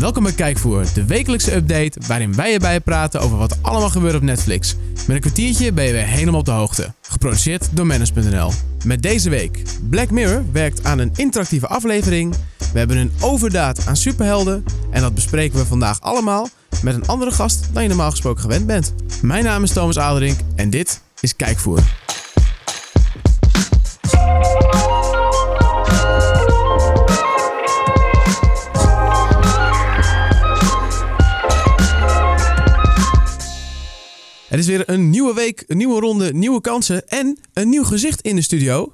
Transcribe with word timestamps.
Welkom 0.00 0.22
bij 0.22 0.32
Kijkvoer, 0.32 0.84
de 0.94 1.04
wekelijkse 1.04 1.54
update 1.54 2.00
waarin 2.06 2.34
wij 2.34 2.52
erbij 2.52 2.80
praten 2.80 3.20
over 3.20 3.36
wat 3.36 3.58
allemaal 3.62 3.90
gebeurt 3.90 4.14
op 4.14 4.22
Netflix. 4.22 4.76
Met 5.06 5.16
een 5.16 5.20
kwartiertje 5.20 5.72
ben 5.72 5.84
je 5.84 5.92
weer 5.92 6.06
helemaal 6.06 6.40
op 6.40 6.46
de 6.46 6.50
hoogte. 6.50 6.92
Geproduceerd 7.02 7.68
door 7.72 7.86
Manus.nl. 7.86 8.52
Met 8.84 9.02
deze 9.02 9.30
week, 9.30 9.62
Black 9.90 10.10
Mirror 10.10 10.44
werkt 10.52 10.84
aan 10.84 10.98
een 10.98 11.12
interactieve 11.16 11.66
aflevering. 11.66 12.34
We 12.72 12.78
hebben 12.78 12.96
een 12.96 13.12
overdaad 13.20 13.86
aan 13.86 13.96
superhelden. 13.96 14.64
En 14.90 15.00
dat 15.00 15.14
bespreken 15.14 15.58
we 15.58 15.66
vandaag 15.66 16.00
allemaal 16.00 16.48
met 16.82 16.94
een 16.94 17.06
andere 17.06 17.30
gast 17.30 17.68
dan 17.72 17.82
je 17.82 17.88
normaal 17.88 18.10
gesproken 18.10 18.42
gewend 18.42 18.66
bent. 18.66 18.94
Mijn 19.22 19.44
naam 19.44 19.62
is 19.62 19.72
Thomas 19.72 19.98
Aderink 19.98 20.38
en 20.56 20.70
dit 20.70 21.00
is 21.20 21.36
Kijkvoer. 21.36 21.80
Het 34.50 34.58
is 34.58 34.66
weer 34.66 34.90
een 34.90 35.10
nieuwe 35.10 35.34
week, 35.34 35.64
een 35.66 35.76
nieuwe 35.76 36.00
ronde, 36.00 36.32
nieuwe 36.32 36.60
kansen 36.60 37.08
en 37.08 37.38
een 37.52 37.68
nieuw 37.68 37.84
gezicht 37.84 38.20
in 38.20 38.36
de 38.36 38.42
studio. 38.42 38.92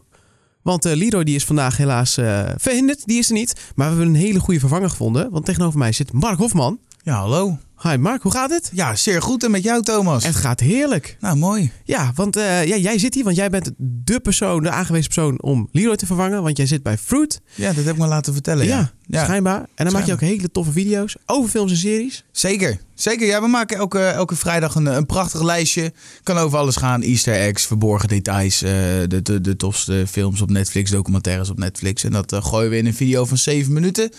Want 0.62 0.84
eh 0.84 0.94
Leroy 0.96 1.24
die 1.24 1.34
is 1.34 1.44
vandaag 1.44 1.76
helaas 1.76 2.16
eh, 2.16 2.48
verhinderd, 2.56 3.06
die 3.06 3.18
is 3.18 3.28
er 3.28 3.34
niet. 3.34 3.54
Maar 3.74 3.90
we 3.90 3.96
hebben 3.96 4.14
een 4.14 4.20
hele 4.20 4.38
goede 4.38 4.60
vervanger 4.60 4.90
gevonden. 4.90 5.30
Want 5.30 5.44
tegenover 5.44 5.78
mij 5.78 5.92
zit 5.92 6.12
Mark 6.12 6.38
Hofman. 6.38 6.78
Ja, 7.06 7.14
hallo. 7.18 7.58
Hi 7.82 7.96
Mark, 7.96 8.22
hoe 8.22 8.32
gaat 8.32 8.50
het? 8.50 8.70
Ja, 8.72 8.94
zeer 8.94 9.22
goed. 9.22 9.44
En 9.44 9.50
met 9.50 9.62
jou, 9.62 9.82
Thomas? 9.82 10.24
Het 10.24 10.34
gaat 10.36 10.60
heerlijk. 10.60 11.16
Nou, 11.20 11.36
mooi. 11.36 11.72
Ja, 11.84 12.12
want 12.14 12.36
eh, 12.36 12.64
ja, 12.66 12.76
jij 12.76 12.98
zit 12.98 13.14
hier, 13.14 13.24
want 13.24 13.36
jij 13.36 13.50
bent 13.50 13.70
de 13.78 14.20
persoon, 14.20 14.62
de 14.62 14.70
aangewezen 14.70 15.06
persoon 15.12 15.42
om 15.42 15.68
Leroy 15.72 15.96
te 15.96 16.06
vervangen. 16.06 16.42
Want 16.42 16.56
jij 16.56 16.66
zit 16.66 16.82
bij 16.82 16.98
Fruit. 16.98 17.40
Ja, 17.54 17.72
dat 17.72 17.84
heb 17.84 17.94
ik 17.94 18.00
me 18.00 18.06
laten 18.06 18.32
vertellen. 18.32 18.66
Ja, 18.66 18.90
Ja, 19.06 19.24
schijnbaar. 19.24 19.66
En 19.74 19.84
dan 19.84 19.92
maak 19.94 20.06
je 20.06 20.12
ook 20.12 20.20
hele 20.20 20.50
toffe 20.50 20.72
video's 20.72 21.16
over 21.26 21.50
films 21.50 21.70
en 21.70 21.76
series. 21.76 22.24
Zeker. 22.32 22.78
Zeker. 22.94 23.26
Ja, 23.26 23.40
we 23.40 23.46
maken 23.48 23.76
elke, 23.76 24.00
elke 24.06 24.36
vrijdag 24.36 24.74
een, 24.74 24.86
een 24.86 25.06
prachtig 25.06 25.42
lijstje. 25.42 25.92
Kan 26.22 26.36
over 26.36 26.58
alles 26.58 26.76
gaan. 26.76 27.02
Easter 27.02 27.34
eggs, 27.34 27.66
verborgen 27.66 28.08
details. 28.08 28.62
eh, 28.62 28.70
de, 29.06 29.20
de, 29.22 29.40
de 29.40 29.56
tofste 29.56 30.04
films 30.08 30.40
op 30.40 30.50
Netflix, 30.50 30.90
documentaires 30.90 31.50
op 31.50 31.58
Netflix. 31.58 32.04
En 32.04 32.12
dat 32.12 32.32
eh, 32.32 32.44
gooien 32.44 32.70
we 32.70 32.76
in 32.76 32.86
een 32.86 32.94
video 32.94 33.24
van 33.24 33.38
7 33.38 33.72
minuten. 33.72 34.10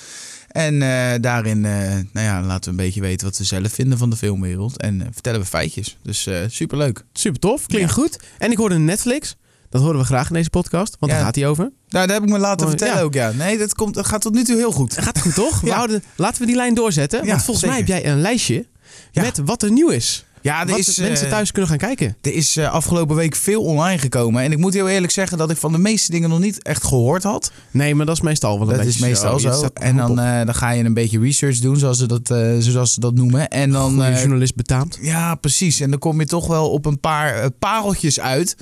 En 0.47 0.81
eh, 0.81 1.21
daarin 1.21 1.65
eh, 1.65 1.71
nou 2.11 2.25
ja, 2.25 2.41
laten 2.41 2.63
we 2.63 2.69
een 2.69 2.85
beetje 2.85 3.01
weten 3.01 3.27
wat 3.27 3.37
we 3.37 3.43
zelf 3.43 3.71
vinden 3.71 3.97
van 3.97 4.09
de 4.09 4.15
filmwereld. 4.15 4.77
En 4.81 5.01
eh, 5.01 5.07
vertellen 5.11 5.39
we 5.39 5.45
feitjes. 5.45 5.97
Dus 6.03 6.29
superleuk. 6.47 7.03
Super 7.13 7.39
tof, 7.39 7.65
klinkt 7.65 7.91
goed. 7.91 8.19
En 8.37 8.51
ik 8.51 8.57
hoorde 8.57 8.77
Netflix. 8.77 9.35
Dat 9.69 9.81
horen 9.81 9.99
we 9.99 10.05
graag 10.05 10.27
in 10.27 10.33
deze 10.33 10.49
podcast, 10.49 10.95
want 10.99 11.11
Ja. 11.11 11.17
daar 11.17 11.27
gaat 11.27 11.35
hij 11.35 11.47
over. 11.47 11.71
Nou, 11.89 12.05
daar 12.07 12.15
heb 12.15 12.25
ik 12.25 12.29
me 12.31 12.37
laten 12.39 12.65
Oh, 12.65 12.71
vertellen 12.71 12.95
ja. 12.95 13.01
ook, 13.01 13.13
ja. 13.13 13.31
Nee, 13.31 13.57
dat, 13.57 13.73
komt, 13.73 13.93
dat 13.93 14.05
gaat 14.05 14.21
tot 14.21 14.33
nu 14.33 14.43
toe 14.43 14.55
heel 14.55 14.71
goed. 14.71 14.97
Gaat 15.01 15.19
goed, 15.21 15.33
toch? 15.33 15.59
We 15.67 15.71
houden, 15.71 16.03
laten 16.15 16.41
we 16.41 16.47
die 16.47 16.55
lijn 16.55 16.73
doorzetten. 16.73 17.25
Want 17.25 17.43
volgens 17.43 17.65
mij 17.65 17.77
heb 17.77 17.87
jij 17.87 18.05
een 18.05 18.21
lijstje 18.21 18.65
met 19.13 19.37
wat 19.37 19.63
er 19.63 19.71
nieuw 19.71 19.89
is. 19.89 20.25
Ja, 20.47 20.61
er 20.61 20.67
wat 20.67 20.77
is, 20.77 20.97
mensen 20.97 21.25
eh, 21.25 21.31
thuis 21.31 21.51
kunnen 21.51 21.69
gaan 21.69 21.79
kijken. 21.79 22.17
Er 22.21 22.33
is 22.33 22.57
eh, 22.57 22.71
afgelopen 22.71 23.15
week 23.15 23.35
veel 23.35 23.61
online 23.63 23.97
gekomen. 23.97 24.43
En 24.43 24.51
ik 24.51 24.57
moet 24.57 24.73
heel 24.73 24.89
eerlijk 24.89 25.13
zeggen 25.13 25.37
dat 25.37 25.49
ik 25.51 25.57
van 25.57 25.71
de 25.71 25.77
meeste 25.77 26.11
dingen 26.11 26.29
nog 26.29 26.39
niet 26.39 26.63
echt 26.63 26.83
gehoord 26.83 27.23
had. 27.23 27.51
Nee, 27.71 27.95
maar 27.95 28.05
dat 28.05 28.15
is 28.15 28.21
meestal 28.21 28.51
wel 28.51 28.61
een 28.61 28.67
Dat 28.67 28.77
beetje 28.85 28.93
is 28.93 28.99
meestal 29.07 29.39
zo. 29.39 29.67
En 29.73 29.95
dan, 29.95 30.19
eh, 30.19 30.45
dan 30.45 30.55
ga 30.55 30.69
je 30.71 30.83
een 30.83 30.93
beetje 30.93 31.19
research 31.19 31.59
doen, 31.59 31.77
zoals 31.77 31.97
ze 31.97 32.05
dat, 32.05 32.27
zoals 32.63 32.93
ze 32.93 32.99
dat 32.99 33.13
noemen. 33.15 33.47
En 33.47 33.71
dan. 33.71 33.93
Goeie 33.93 34.13
journalist 34.17 34.55
betaamt. 34.55 34.97
ja, 35.01 35.35
precies. 35.35 35.79
En 35.79 35.89
dan 35.89 35.99
kom 35.99 36.19
je 36.19 36.25
toch 36.25 36.47
wel 36.47 36.69
op 36.69 36.85
een 36.85 36.99
paar 36.99 37.51
pareltjes 37.51 38.19
uit. 38.19 38.55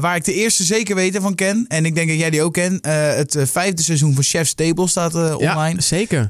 waar 0.00 0.16
ik 0.16 0.24
de 0.24 0.34
eerste 0.34 0.64
zeker 0.64 0.94
weten 0.94 1.22
van 1.22 1.34
ken. 1.34 1.64
En 1.68 1.84
ik 1.84 1.94
denk 1.94 2.08
dat 2.08 2.18
jij 2.18 2.30
die 2.30 2.42
ook 2.42 2.52
kent. 2.52 2.86
Het 2.86 3.36
vijfde 3.42 3.82
seizoen 3.82 4.14
van 4.14 4.22
Chef's 4.22 4.54
Table 4.54 4.88
staat 4.88 5.14
online. 5.14 5.74
Ja, 5.74 5.80
zeker. 5.80 6.28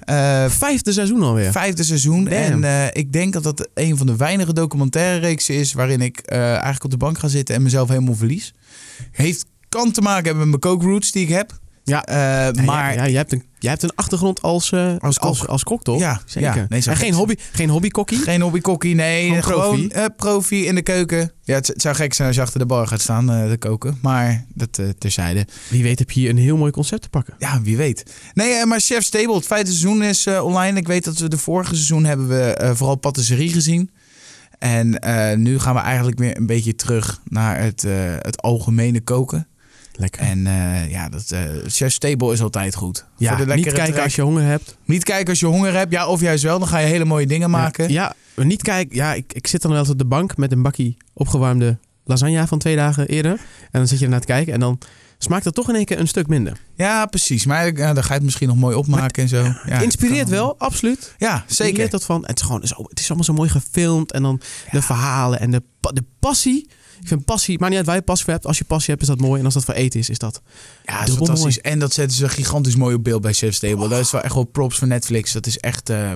Vijfde 0.50 0.92
seizoen 0.92 1.22
alweer. 1.22 1.52
Vijfde 1.52 1.84
seizoen. 1.84 2.24
Damn. 2.24 2.64
En 2.64 2.90
ik 2.92 3.12
denk 3.12 3.32
dat 3.32 3.42
dat 3.42 3.68
een 3.74 3.96
van 3.96 4.06
de 4.06 4.16
weinige 4.16 4.52
documentaire 4.78 5.18
reeksen 5.26 5.54
is 5.54 5.72
waarin 5.72 6.00
ik 6.00 6.18
eh, 6.18 6.50
eigenlijk 6.52 6.84
op 6.84 6.90
de 6.90 6.96
bank 6.96 7.18
ga 7.18 7.28
zitten 7.28 7.54
en 7.54 7.62
mezelf 7.62 7.88
helemaal 7.88 8.14
verlies. 8.14 8.54
Heeft 9.12 9.44
kan 9.68 9.92
te 9.92 10.00
maken 10.00 10.24
hebben 10.24 10.48
met 10.50 10.60
mijn 10.60 10.74
coke 10.74 10.90
roots 10.90 11.12
die 11.12 11.22
ik 11.22 11.28
heb. 11.28 11.58
Ja. 11.84 12.04
Eh, 12.04 12.16
Ja, 12.54 12.62
maar 12.62 12.94
ja, 12.94 13.04
jij, 13.06 13.16
hebt 13.16 13.32
een, 13.32 13.44
jij 13.58 13.70
hebt 13.70 13.82
een 13.82 13.94
achtergrond 13.94 14.42
als, 14.42 14.72
eh 14.72 14.86
Als 14.86 15.00
als, 15.00 15.18
kok. 15.18 15.28
als, 15.28 15.46
als 15.46 15.62
kok, 15.62 15.82
toch? 15.82 15.98
Ja, 16.00 16.20
zeker. 16.26 16.56
ja. 16.56 16.66
Nee, 16.68 16.82
en 16.86 16.96
geen 16.96 17.14
hobby, 17.14 17.34
geen 17.52 17.68
hobbykokkie? 17.68 18.18
geen 18.18 18.40
hobbykokkie, 18.40 18.94
nee. 18.94 19.42
Gewoon 19.42 19.42
Gewoon, 19.42 19.88
profi. 19.88 20.08
profi 20.16 20.66
in 20.66 20.74
de 20.74 20.82
keuken. 20.82 21.32
Ja, 21.42 21.54
het, 21.54 21.66
het 21.66 21.82
zou 21.82 21.94
gek 21.94 22.14
zijn 22.14 22.28
als 22.28 22.36
je 22.36 22.42
achter 22.42 22.58
de 22.58 22.66
bar 22.66 22.86
gaat 22.86 23.00
staan 23.00 23.26
te 23.26 23.56
koken. 23.58 23.98
Maar 24.02 24.44
dat 24.54 24.80
terzijde. 24.98 25.46
Wie 25.68 25.82
weet 25.82 25.98
heb 25.98 26.10
je 26.10 26.20
hier 26.20 26.30
een 26.30 26.38
heel 26.38 26.56
mooi 26.56 26.70
concept 26.72 27.02
te 27.02 27.08
pakken. 27.08 27.34
Ja, 27.38 27.60
wie 27.62 27.76
weet. 27.76 28.04
Nee, 28.34 28.66
maar 28.66 28.80
Chef's 28.80 29.08
Table, 29.08 29.34
het 29.34 29.46
vijfde 29.46 29.70
seizoen 29.70 30.02
is 30.02 30.26
online. 30.26 30.78
Ik 30.78 30.86
weet 30.86 31.04
dat 31.04 31.18
we 31.18 31.28
de 31.28 31.38
vorige 31.38 31.74
seizoen 31.74 32.04
hebben 32.04 32.28
we 32.28 32.72
vooral 32.74 32.96
patisserie 32.96 33.52
gezien. 33.52 33.90
En 34.64 34.98
eh, 34.98 35.36
nu 35.36 35.58
gaan 35.58 35.74
we 35.74 35.80
eigenlijk 35.80 36.18
weer 36.18 36.36
een 36.36 36.46
beetje 36.46 36.74
terug 36.74 37.20
naar 37.28 37.60
het, 37.60 37.84
eh, 37.84 37.92
het 38.18 38.42
algemene 38.42 39.00
koken. 39.00 39.46
Lekker. 39.96 40.22
En 40.22 40.46
eh, 40.46 40.90
ja, 40.90 41.08
dat, 41.08 41.30
eh 41.30 41.40
Chef's 41.66 41.98
Table 41.98 42.32
is 42.32 42.40
altijd 42.42 42.74
goed. 42.74 43.04
ja, 43.16 43.36
Voor 43.36 43.46
de 43.46 43.54
niet 43.54 43.64
kijken 43.64 43.84
trek. 43.92 44.04
als 44.04 44.14
je 44.14 44.22
honger 44.22 44.42
hebt. 44.42 44.76
Niet 44.84 45.04
kijken 45.04 45.28
als 45.28 45.40
je 45.40 45.46
honger 45.46 45.72
hebt. 45.72 45.92
Ja, 45.92 46.06
of 46.06 46.20
juist 46.20 46.42
wel. 46.42 46.58
Dan 46.58 46.68
ga 46.68 46.78
je 46.78 46.86
hele 46.86 47.04
mooie 47.04 47.26
dingen 47.26 47.50
maken. 47.50 47.92
Ja, 47.92 48.14
ja, 48.36 48.42
niet 48.42 48.62
kijken. 48.62 48.96
Ja, 48.96 49.14
ik, 49.14 49.32
ik 49.32 49.46
zit 49.46 49.62
dan 49.62 49.70
wel 49.70 49.80
eens 49.80 49.90
op 49.90 49.98
de 49.98 50.04
bank 50.04 50.36
met 50.36 50.52
een 50.52 50.62
bakkie 50.62 50.96
opgewarmde 51.12 51.78
lasagne 52.04 52.46
van 52.46 52.58
twee 52.58 52.76
dagen 52.76 53.06
eerder. 53.06 53.32
En 53.32 53.38
dan 53.70 53.86
zit 53.86 53.98
je 53.98 54.04
ernaar 54.04 54.20
te 54.20 54.26
kijken 54.26 54.52
en 54.52 54.60
dan 54.60 54.78
smaakt 55.18 55.44
het 55.44 55.54
toch 55.54 55.68
in 55.68 55.74
één 55.74 55.84
keer 55.84 55.98
een 56.00 56.08
stuk 56.08 56.26
minder. 56.26 56.58
Ja, 56.74 57.06
precies. 57.06 57.44
Maar 57.46 57.76
ja, 57.76 57.92
dan 57.92 58.02
ga 58.02 58.08
je 58.08 58.14
het 58.14 58.22
misschien 58.22 58.48
nog 58.48 58.56
mooi 58.56 58.76
opmaken 58.76 59.22
en 59.22 59.28
zo. 59.28 59.42
Ja, 59.66 59.80
Inspireert 59.80 60.22
kan- 60.22 60.30
wel, 60.30 60.58
absoluut. 60.58 61.14
Ja, 61.18 61.44
Je 61.48 61.54
zeker. 61.54 61.76
leert 61.78 61.90
dat 61.90 62.04
van. 62.04 62.22
Het 62.26 62.40
is 62.40 62.46
gewoon 62.46 62.66
zo, 62.66 62.74
het 62.88 62.98
is 63.00 63.06
allemaal 63.06 63.24
zo 63.24 63.32
mooi 63.32 63.48
gefilmd. 63.48 64.12
En 64.12 64.22
dan 64.22 64.40
de 64.70 64.82
verhalen 64.82 65.40
en 65.40 65.50
de, 65.50 65.62
de 65.80 66.04
passie. 66.18 66.68
Ik 67.00 67.08
vind 67.10 67.24
passie, 67.24 67.58
maar 67.58 67.68
niet 67.68 67.78
uit 67.78 67.86
waar 67.86 67.96
je 67.96 68.02
passie 68.02 68.24
voor 68.24 68.34
hebt. 68.34 68.46
Als 68.46 68.58
je 68.58 68.64
passie 68.64 68.90
hebt, 68.90 69.02
is 69.02 69.08
dat 69.08 69.20
mooi. 69.20 69.38
En 69.38 69.44
als 69.44 69.54
dat 69.54 69.64
voor 69.64 69.74
eten 69.74 70.00
is, 70.00 70.10
is 70.10 70.18
dat 70.18 70.42
Ja, 70.84 70.98
dat 71.00 71.08
is 71.08 71.14
fantastisch. 71.14 71.60
En 71.60 71.78
dat 71.78 71.92
zetten 71.92 72.16
ze 72.16 72.28
gigantisch 72.28 72.76
mooi 72.76 72.94
op 72.94 73.04
beeld 73.04 73.22
bij 73.22 73.32
Chef's 73.32 73.58
Table. 73.58 73.88
Dat 73.88 74.00
is 74.00 74.10
wel 74.10 74.22
echt 74.22 74.34
wel 74.34 74.44
props 74.44 74.78
voor 74.78 74.88
Netflix. 74.88 75.32
Dat 75.32 75.46
is 75.46 75.58
echt... 75.58 75.88
eh, 75.90 76.12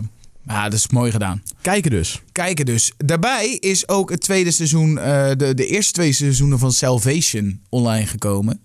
ja, 0.47 0.65
dat 0.65 0.73
is 0.79 0.89
mooi 0.89 1.11
gedaan. 1.11 1.43
kijken 1.63 1.91
dus. 1.91 2.23
Kijken 2.33 2.67
dus. 2.67 2.93
Daarbij 2.97 3.49
is 3.49 3.89
ook 3.89 4.11
het 4.11 4.21
tweede 4.21 4.51
seizoen, 4.51 4.99
eh, 4.99 5.29
de, 5.37 5.55
de 5.55 5.67
eerste 5.67 5.93
twee 5.93 6.13
seizoenen 6.13 6.59
van 6.59 6.73
Salvation 6.73 7.61
online 7.69 8.07
gekomen. 8.07 8.61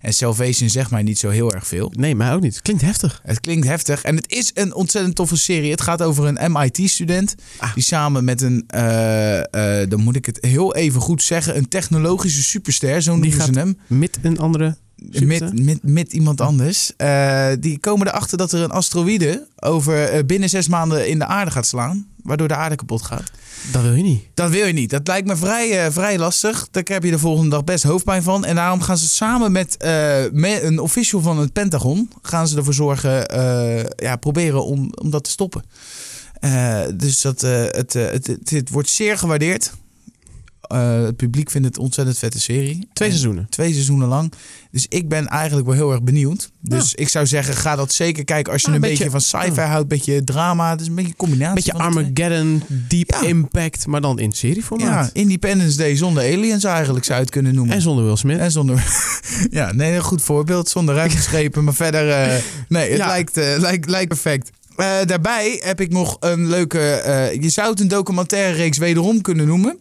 En 0.00 0.12
Salvation 0.12 0.68
zegt 0.68 0.90
mij 0.90 1.02
niet 1.02 1.18
zo 1.18 1.28
heel 1.28 1.52
erg 1.52 1.66
veel. 1.66 1.92
Nee, 1.96 2.14
mij 2.14 2.32
ook 2.32 2.40
niet. 2.40 2.62
Klinkt 2.62 2.82
heftig. 2.82 3.20
Het 3.22 3.40
klinkt 3.40 3.66
heftig 3.66 4.02
en 4.02 4.16
het 4.16 4.32
is 4.32 4.50
een 4.54 4.74
ontzettend 4.74 5.14
toffe 5.14 5.36
serie. 5.36 5.70
Het 5.70 5.80
gaat 5.80 6.02
over 6.02 6.26
een 6.26 6.52
MIT-student 6.52 7.34
Ah. 7.58 7.74
die 7.74 7.82
samen 7.82 8.24
met 8.24 8.40
een, 8.42 8.64
eh, 8.66 9.80
eh, 9.82 9.88
dan 9.90 10.00
moet 10.00 10.16
ik 10.16 10.26
het 10.26 10.38
heel 10.40 10.74
even 10.74 11.00
goed 11.00 11.22
zeggen, 11.22 11.56
een 11.56 11.68
technologische 11.68 12.42
superster, 12.42 13.02
zo 13.02 13.16
noemen 13.16 13.42
ze 13.42 13.52
hem. 13.52 13.78
Met 13.86 14.18
een 14.22 14.38
andere? 14.38 14.76
Met, 14.96 15.64
met, 15.64 15.78
met 15.82 16.12
iemand 16.12 16.40
anders. 16.40 16.92
Eh, 16.96 17.48
die 17.60 17.78
komen 17.78 18.06
erachter 18.06 18.38
dat 18.38 18.52
er 18.52 18.62
een 18.62 18.70
asteroïde 18.70 19.46
over 19.56 20.04
eh, 20.04 20.24
binnen 20.24 20.48
zes 20.48 20.68
maanden 20.68 21.08
in 21.08 21.18
de 21.18 21.26
aarde 21.26 21.50
gaat 21.50 21.66
slaan. 21.66 22.06
Waardoor 22.22 22.48
de 22.48 22.54
aarde 22.54 22.76
kapot 22.76 23.02
gaat. 23.02 23.30
Dat 23.72 23.82
wil 23.82 23.92
je 23.92 24.02
niet. 24.02 24.24
Dat 24.34 24.50
wil 24.50 24.66
je 24.66 24.72
niet. 24.72 24.90
Dat 24.90 25.06
lijkt 25.06 25.26
me 25.26 25.36
vrij, 25.36 25.84
eh, 25.84 25.92
vrij 25.92 26.18
lastig. 26.18 26.68
Daar 26.70 26.82
heb 26.86 27.02
je 27.02 27.10
de 27.10 27.18
volgende 27.18 27.50
dag 27.50 27.64
best 27.64 27.84
hoofdpijn 27.84 28.22
van. 28.22 28.44
En 28.44 28.54
daarom 28.54 28.80
gaan 28.80 28.98
ze 28.98 29.08
samen 29.08 29.52
met, 29.52 29.76
eh, 29.76 30.24
met 30.32 30.62
een 30.62 30.78
official 30.78 31.20
van 31.20 31.38
het 31.38 31.52
Pentagon... 31.52 32.10
gaan 32.22 32.48
ze 32.48 32.56
ervoor 32.56 32.74
zorgen, 32.74 33.28
eh, 33.28 33.84
ja, 33.96 34.16
proberen 34.16 34.64
om, 34.64 34.90
om 34.94 35.10
dat 35.10 35.24
te 35.24 35.30
stoppen. 35.30 35.62
Eh, 36.40 36.80
dus 36.94 37.20
dat, 37.20 37.42
eh, 37.42 37.64
het, 37.64 37.92
het, 37.92 38.26
het, 38.26 38.50
het 38.50 38.70
wordt 38.70 38.88
zeer 38.88 39.18
gewaardeerd. 39.18 39.72
Eh, 40.68 41.02
het 41.02 41.16
publiek 41.16 41.50
vindt 41.50 41.66
het 41.66 41.78
ontzettend 41.78 42.18
vette 42.18 42.40
serie. 42.40 42.88
Twee 42.92 43.08
En- 43.08 43.14
seizoenen. 43.14 43.46
Twee 43.50 43.72
seizoenen 43.72 44.08
lang. 44.08 44.32
Dus 44.70 44.86
ik 44.88 45.08
ben 45.08 45.26
eigenlijk 45.26 45.66
wel 45.66 45.76
heel 45.76 45.90
erg 45.90 46.02
benieuwd. 46.02 46.50
Dus 46.60 46.94
ik 46.94 47.08
zou 47.08 47.26
zeggen, 47.26 47.54
ga 47.56 47.76
dat 47.76 47.92
zeker 47.92 48.24
kijken 48.24 48.52
als 48.52 48.62
je 48.62 48.68
een 48.72 48.80
beetje, 48.80 49.04
beetje- 49.04 49.10
van 49.10 49.20
sci-fi 49.20 49.60
houdt. 49.60 49.82
Een 49.82 49.88
beetje 49.88 50.24
drama. 50.24 50.70
Het 50.70 50.80
is 50.80 50.86
een 50.86 50.94
beetje 50.94 51.10
een 51.10 51.16
combinatie 51.16 51.54
Beetje 51.54 51.72
van. 51.72 51.80
Armageddon, 51.80 52.62
Deep 52.88 53.10
Ja. 53.10 53.22
Impact, 53.28 53.86
maar 53.86 54.00
dan 54.00 54.18
in 54.18 54.32
serieformaat. 54.32 54.86
Ja, 55.14 55.20
Independence 55.20 55.76
Day 55.76 55.96
zonder 55.96 56.22
aliens 56.22 56.64
eigenlijk 56.64 57.04
zou 57.04 57.18
je 57.18 57.24
het 57.24 57.32
kunnen 57.34 57.54
noemen. 57.54 57.74
En 57.74 57.80
zonder 57.82 58.04
Will 58.04 58.16
Smith. 58.16 58.38
En 58.38 58.50
zonder... 58.50 58.84
ja, 59.50 59.72
nee, 59.72 59.94
een 59.94 60.02
goed 60.02 60.22
voorbeeld. 60.22 60.68
Zonder 60.68 60.94
ruimteschepen. 60.94 61.64
maar 61.64 61.74
verder... 61.74 62.10
eh, 62.10 62.42
nee, 62.68 62.88
het 62.88 62.98
Ja. 62.98 63.06
lijkt, 63.06 63.36
eh, 63.36 63.54
lijkt, 63.58 63.88
lijkt 63.88 64.08
perfect. 64.08 64.50
Daarbij 65.04 65.60
heb 65.64 65.80
ik 65.80 65.90
nog 65.92 66.16
een 66.20 66.48
leuke... 66.48 66.78
je 67.40 67.48
zou 67.48 67.70
het 67.70 67.80
een 67.80 67.88
documentaire 67.88 68.56
reeks 68.56 68.78
wederom 68.78 69.20
kunnen 69.20 69.46
noemen. 69.46 69.78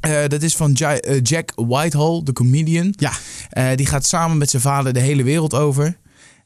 Eh, 0.00 0.20
dat 0.28 0.42
is 0.42 0.56
van 0.56 0.70
Ja- 0.74 0.98
eh, 1.00 1.20
Jack 1.22 1.52
Whitehall, 1.54 2.20
de 2.24 2.32
comedian. 2.32 2.94
Ja. 2.96 3.12
Eh, 3.50 3.66
die 3.76 3.86
gaat 3.86 4.06
samen 4.06 4.38
met 4.38 4.50
zijn 4.50 4.62
vader 4.62 4.92
de 4.92 5.00
hele 5.00 5.22
wereld 5.22 5.54
over. 5.54 5.96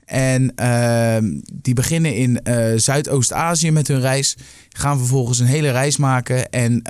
En 0.05 0.53
ehm, 0.55 1.25
die 1.53 1.75
beginnen 1.75 2.15
in 2.15 2.41
Zuidoost-Azië 2.81 3.71
met 3.71 3.89
hun 3.89 4.01
reis. 4.01 4.37
Gaan 4.69 4.99
vervolgens 4.99 5.39
een 5.39 5.47
hele 5.47 5.71
reis 5.71 5.97
maken. 5.97 6.51
En 6.51 6.83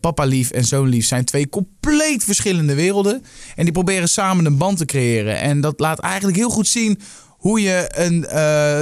papa 0.00 0.24
lief 0.24 0.50
en 0.50 0.64
zoon 0.64 0.88
lief 0.88 1.06
zijn 1.06 1.24
twee 1.24 1.48
compleet 1.48 2.24
verschillende 2.24 2.74
werelden. 2.74 3.22
En 3.56 3.64
die 3.64 3.72
proberen 3.72 4.08
samen 4.08 4.44
een 4.44 4.56
band 4.56 4.78
te 4.78 4.84
creëren. 4.84 5.40
En 5.40 5.60
dat 5.60 5.80
laat 5.80 5.98
eigenlijk 5.98 6.36
heel 6.36 6.50
goed 6.50 6.68
zien 6.68 7.00
hoe 7.28 7.60
je, 7.60 7.90
een, 7.94 8.26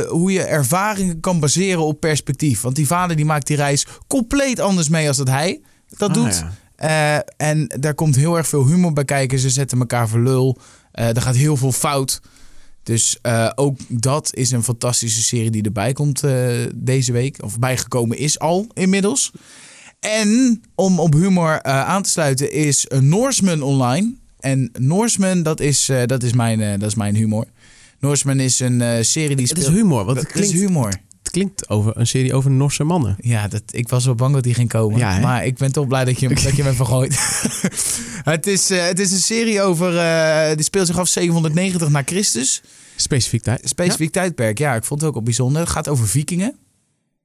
hoe 0.08 0.32
je 0.32 0.42
ervaringen 0.42 1.20
kan 1.20 1.40
baseren 1.40 1.84
op 1.84 2.00
perspectief. 2.00 2.60
Want 2.60 2.76
die 2.76 2.86
vader 2.86 3.16
die 3.16 3.24
maakt 3.24 3.46
die 3.46 3.56
reis 3.56 3.86
compleet 4.06 4.60
anders 4.60 4.88
mee 4.88 5.08
als 5.08 5.16
dat 5.16 5.28
hij 5.28 5.60
dat 5.96 6.08
Ah, 6.08 6.14
doet. 6.14 6.36
ja. 6.38 6.52
Eh, 6.76 7.16
en 7.36 7.70
daar 7.80 7.94
komt 7.94 8.16
heel 8.16 8.36
erg 8.36 8.48
veel 8.48 8.66
humor 8.66 8.92
bij 8.92 9.04
kijken. 9.04 9.38
Ze 9.38 9.50
zetten 9.50 9.78
elkaar 9.78 10.08
voor 10.08 10.20
lul. 10.20 10.58
Eh, 10.92 11.16
er 11.16 11.22
gaat 11.22 11.36
heel 11.36 11.56
veel 11.56 11.72
fout. 11.72 12.20
Dus 12.82 13.18
eh, 13.22 13.50
ook 13.54 13.78
dat 13.88 14.34
is 14.34 14.50
een 14.50 14.62
fantastische 14.62 15.22
serie 15.22 15.50
die 15.50 15.62
erbij 15.62 15.92
komt 15.92 16.22
deze 16.74 17.12
week. 17.12 17.42
Of 17.42 17.58
bijgekomen 17.58 18.18
is 18.18 18.38
al 18.38 18.66
inmiddels. 18.72 19.32
En 20.00 20.62
om 20.74 21.00
op 21.00 21.12
humor 21.12 21.62
aan 21.62 22.02
te 22.02 22.10
sluiten 22.10 22.52
is 22.52 22.86
Norseman 23.00 23.62
online. 23.62 24.14
En 24.40 24.70
Norseman, 24.78 25.42
dat 25.42 25.60
is, 25.60 25.90
dat 26.06 26.22
is, 26.22 26.32
mijn, 26.32 26.78
dat 26.78 26.88
is 26.88 26.94
mijn 26.94 27.14
humor. 27.14 27.46
Norseman 27.98 28.40
is 28.40 28.60
een 28.60 29.04
serie 29.04 29.36
die 29.36 29.46
Het 29.46 29.56
speelt... 29.56 29.74
is 29.74 29.80
humor, 29.80 30.04
want 30.04 30.18
het 30.18 30.26
Dat 30.26 30.42
is 30.42 30.50
klinkt, 30.50 30.66
humor. 30.66 30.92
Klinkt 31.34 31.68
over 31.68 31.92
een 31.96 32.06
serie 32.06 32.34
over 32.34 32.50
Norse 32.50 32.84
mannen. 32.84 33.16
Ja, 33.20 33.48
dat, 33.48 33.62
ik 33.70 33.88
was 33.88 34.04
wel 34.04 34.14
bang 34.14 34.34
dat 34.34 34.42
die 34.42 34.54
ging 34.54 34.68
komen. 34.68 34.98
Ja, 34.98 35.18
maar 35.18 35.46
ik 35.46 35.56
ben 35.56 35.72
toch 35.72 35.86
blij 35.86 36.04
dat 36.04 36.20
je, 36.20 36.26
hem- 36.26 36.34
dat 36.44 36.56
je 36.56 36.62
hem 36.62 36.72
even 36.72 36.86
gooit. 36.86 37.18
het, 38.34 38.46
is, 38.46 38.70
eh, 38.70 38.84
het 38.86 38.98
is 39.00 39.12
een 39.12 39.18
serie 39.18 39.62
over... 39.62 39.98
eh, 39.98 40.54
die 40.56 40.64
speelt 40.64 40.86
zich 40.86 40.98
af 40.98 41.08
790 41.08 41.88
na 41.88 42.02
Christus. 42.04 42.62
Specifiek 42.96 43.42
tijd. 43.42 43.60
Specifiek 43.68 44.12
tijdperk. 44.12 44.58
Ja, 44.58 44.74
ik 44.74 44.84
vond 44.84 45.00
het 45.00 45.08
ook 45.08 45.14
wel 45.14 45.24
bijzonder. 45.24 45.60
Het 45.60 45.70
gaat 45.70 45.88
over 45.88 46.08
vikingen. 46.08 46.56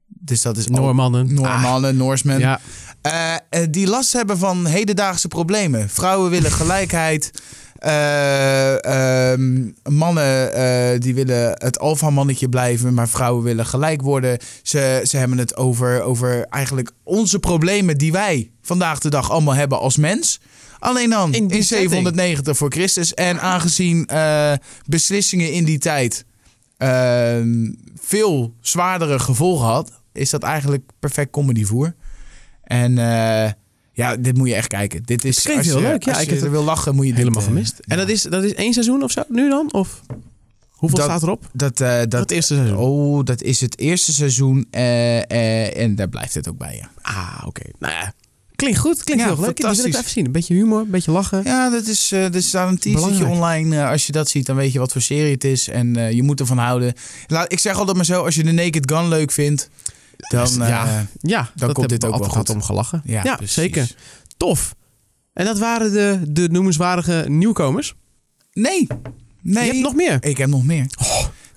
Dus 0.07 0.41
dat 0.41 0.57
is 0.57 0.63
Ja. 0.65 0.71
Noormannen. 0.71 1.33
Noormannen, 1.33 1.97
Noorsmen. 1.97 2.35
Ah, 2.35 2.39
ja. 2.41 2.59
Eh, 3.01 3.33
eh, 3.61 3.67
die 3.69 3.87
last 3.87 4.13
hebben 4.13 4.37
van 4.37 4.65
hedendaagse 4.65 5.27
problemen. 5.27 5.89
Vrouwen 5.89 6.29
willen 6.31 6.51
gelijkheid. 6.51 7.31
Eh, 7.79 9.31
ehm, 9.31 9.69
mannen 9.89 10.53
eh, 10.53 10.99
die 10.99 11.15
willen 11.15 11.51
het 11.57 11.79
alfamannetje 11.79 12.49
blijven, 12.49 12.93
maar 12.93 13.09
vrouwen 13.09 13.43
willen 13.43 13.65
gelijk 13.65 14.01
worden. 14.01 14.37
Ze, 14.63 15.01
ze 15.03 15.17
hebben 15.17 15.37
het 15.37 15.55
over, 15.55 16.01
over 16.01 16.45
eigenlijk 16.49 16.91
onze 17.03 17.39
problemen 17.39 17.97
die 17.97 18.11
wij 18.11 18.51
vandaag 18.61 18.99
de 18.99 19.09
dag 19.09 19.31
allemaal 19.31 19.53
hebben 19.53 19.79
als 19.79 19.97
mens. 19.97 20.39
Alleen 20.79 21.09
dan 21.09 21.33
In 21.33 21.41
in, 21.41 21.47
die 21.47 21.63
setting. 21.63 21.89
790 21.89 22.57
voor 22.57 22.71
Christus. 22.71 23.13
En 23.13 23.41
aangezien 23.41 24.05
eh, 24.05 24.53
beslissingen 24.85 25.53
in 25.53 25.63
die 25.63 25.79
tijd 25.79 26.25
ehm, 26.77 27.71
veel 27.99 28.53
zwaardere 28.61 29.19
gevolgen 29.19 29.67
had, 29.67 29.91
is 30.13 30.29
dat 30.29 30.43
eigenlijk 30.43 30.89
perfect 30.99 31.31
comedyvoer. 31.31 31.95
En 32.63 32.97
ja, 33.99 34.15
dit 34.17 34.37
moet 34.37 34.47
je 34.47 34.55
echt 34.55 34.67
kijken. 34.67 35.03
Dit 35.05 35.25
is 35.25 35.41
klinkt 35.41 35.63
als 35.63 35.73
heel 35.73 35.81
je, 35.81 35.87
leuk. 35.87 36.03
Ja, 36.03 36.11
als 36.13 36.21
ik 36.21 36.29
je 36.29 36.49
wil 36.49 36.63
lachen, 36.63 36.95
moet 36.95 37.05
je 37.05 37.09
dit, 37.11 37.19
Helemaal 37.19 37.41
eh, 37.41 37.47
gemist. 37.47 37.79
En 37.87 37.97
dat 37.97 38.09
is, 38.09 38.21
dat 38.21 38.43
is 38.43 38.53
één 38.53 38.73
seizoen 38.73 39.03
of 39.03 39.11
zo 39.11 39.23
nu 39.27 39.49
dan? 39.49 39.73
Of 39.73 40.01
hoeveel 40.69 40.97
Dat- 40.97 41.07
staat 41.07 41.23
erop? 41.23 41.49
Dat, 41.53 41.81
eh, 41.81 41.99
dat, 42.07 42.19
het 42.19 42.31
eerste 42.31 42.55
seizoen. 42.55 42.77
Oh, 42.77 43.23
dat 43.23 43.41
is 43.41 43.61
het 43.61 43.79
eerste 43.79 44.13
seizoen. 44.13 44.67
eh, 44.71 45.17
eh, 45.17 45.77
en 45.83 45.95
daar 45.95 46.09
blijft 46.09 46.33
het 46.33 46.49
ook 46.49 46.57
bij, 46.57 46.75
ja. 46.75 46.89
Ah, 47.01 47.43
oké. 47.45 47.61
Nou 47.79 47.93
ja. 47.93 48.13
Klinkt 48.55 48.77
goed. 48.79 49.03
Klinkt 49.03 49.23
Ja, 49.23 49.29
heel 49.29 49.39
leuk. 49.43 49.55
Die 49.55 49.65
wil 49.69 49.85
ik 49.85 49.93
even 49.95 50.09
zien. 50.09 50.25
Een 50.25 50.31
beetje 50.31 50.53
humor, 50.53 50.79
een 50.79 50.89
beetje 50.89 51.11
lachen. 51.11 51.41
Ja, 51.43 51.69
dat 51.69 51.87
is, 51.87 52.11
eh 52.11 52.33
er 52.35 52.41
staat 52.43 52.69
een 52.69 52.79
teasertje 52.79 53.25
online. 53.25 53.77
Eh, 53.81 53.89
als 53.89 54.05
je 54.05 54.11
dat 54.11 54.29
ziet, 54.29 54.45
dan 54.45 54.55
weet 54.55 54.71
je 54.71 54.79
wat 54.79 54.91
voor 54.91 55.01
serie 55.01 55.31
het 55.33 55.43
is. 55.43 55.67
En 55.69 55.95
eh, 55.95 56.11
je 56.11 56.23
moet 56.23 56.39
ervan 56.39 56.57
houden. 56.57 56.93
Laat, 57.27 57.51
ik 57.51 57.59
zeg 57.59 57.77
altijd 57.77 57.95
maar 57.95 58.05
zo, 58.05 58.23
als 58.25 58.35
je 58.35 58.43
de 58.43 58.51
Naked 58.51 58.91
Gun 58.91 59.07
leuk 59.07 59.31
vindt, 59.31 59.69
dan... 60.27 60.53
Ja. 60.57 60.85
eh, 60.87 60.99
Ja, 61.21 61.39
komt 61.41 61.59
dat 61.59 61.67
hebben 61.69 61.87
dit 61.87 62.05
ook 62.05 62.17
wel 62.19 62.29
goed. 62.29 62.49
om 62.49 62.61
gelachen. 62.61 63.01
ja, 63.05 63.39
zeker. 63.43 63.91
Tof. 64.37 64.75
En 65.33 65.45
dat 65.45 65.59
waren 65.59 65.91
de, 65.91 66.19
de 66.31 66.49
noemenswaardige 66.51 67.25
nieuwkomers. 67.27 67.93
Nee, 68.53 68.87
nee. 69.41 69.65
Je 69.65 69.71
hebt 69.71 69.83
nog 69.83 69.95
meer. 69.95 70.17
Ik 70.23 70.37
heb 70.37 70.49
nog 70.49 70.63
meer. 70.65 70.85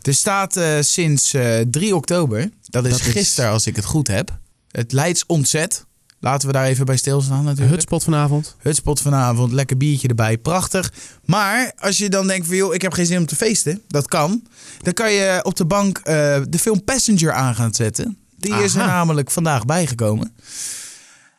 Er 0.03 0.15
staat 0.15 0.57
eh, 0.57 0.77
sinds 0.81 1.35
eh, 1.35 1.59
3 1.71 1.97
oktober, 1.97 2.51
dat 2.63 2.85
is 2.85 2.91
Dat 2.91 3.01
is- 3.01 3.07
gisteren 3.13 3.51
als 3.51 3.67
ik 3.67 3.77
het 3.77 3.85
goed 3.85 4.09
heb, 4.09 4.39
het 4.71 4.93
Leids 4.93 5.27
Ontzet. 5.27 5.85
Laten 6.21 6.47
we 6.47 6.53
daar 6.53 6.65
even 6.67 6.87
bij 6.87 6.97
stilstaan 6.97 7.45
natuurlijk. 7.45 7.71
Hutspot 7.75 8.03
vanavond. 8.05 8.57
Hutspot 8.59 9.01
vanavond, 9.01 9.53
lekker 9.53 9.77
biertje 9.77 10.09
erbij, 10.09 10.39
prachtig. 10.39 10.93
Maar 11.25 11.73
als 11.79 11.97
je 11.99 12.09
dan 12.09 12.27
denkt 12.27 12.47
van 12.47 12.57
joh, 12.57 12.75
ik 12.75 12.83
heb 12.83 12.93
geen 12.93 13.07
zin 13.07 13.19
om 13.19 13.27
te 13.27 13.37
feesten, 13.37 13.83
dat 13.89 14.09
kan. 14.09 14.47
Dan 14.83 14.93
kan 14.93 15.13
je 15.13 15.41
op 15.43 15.57
de 15.57 15.65
bank 15.65 16.05
de 16.05 16.59
film 16.61 16.85
Passenger 16.85 17.33
aan 17.33 17.55
gaan 17.55 17.75
zetten. 17.75 18.17
Die 18.43 18.63
is 18.63 18.75
er 18.75 18.87
namelijk 18.87 19.31
vandaag 19.31 19.65
bijgekomen. 19.65 20.33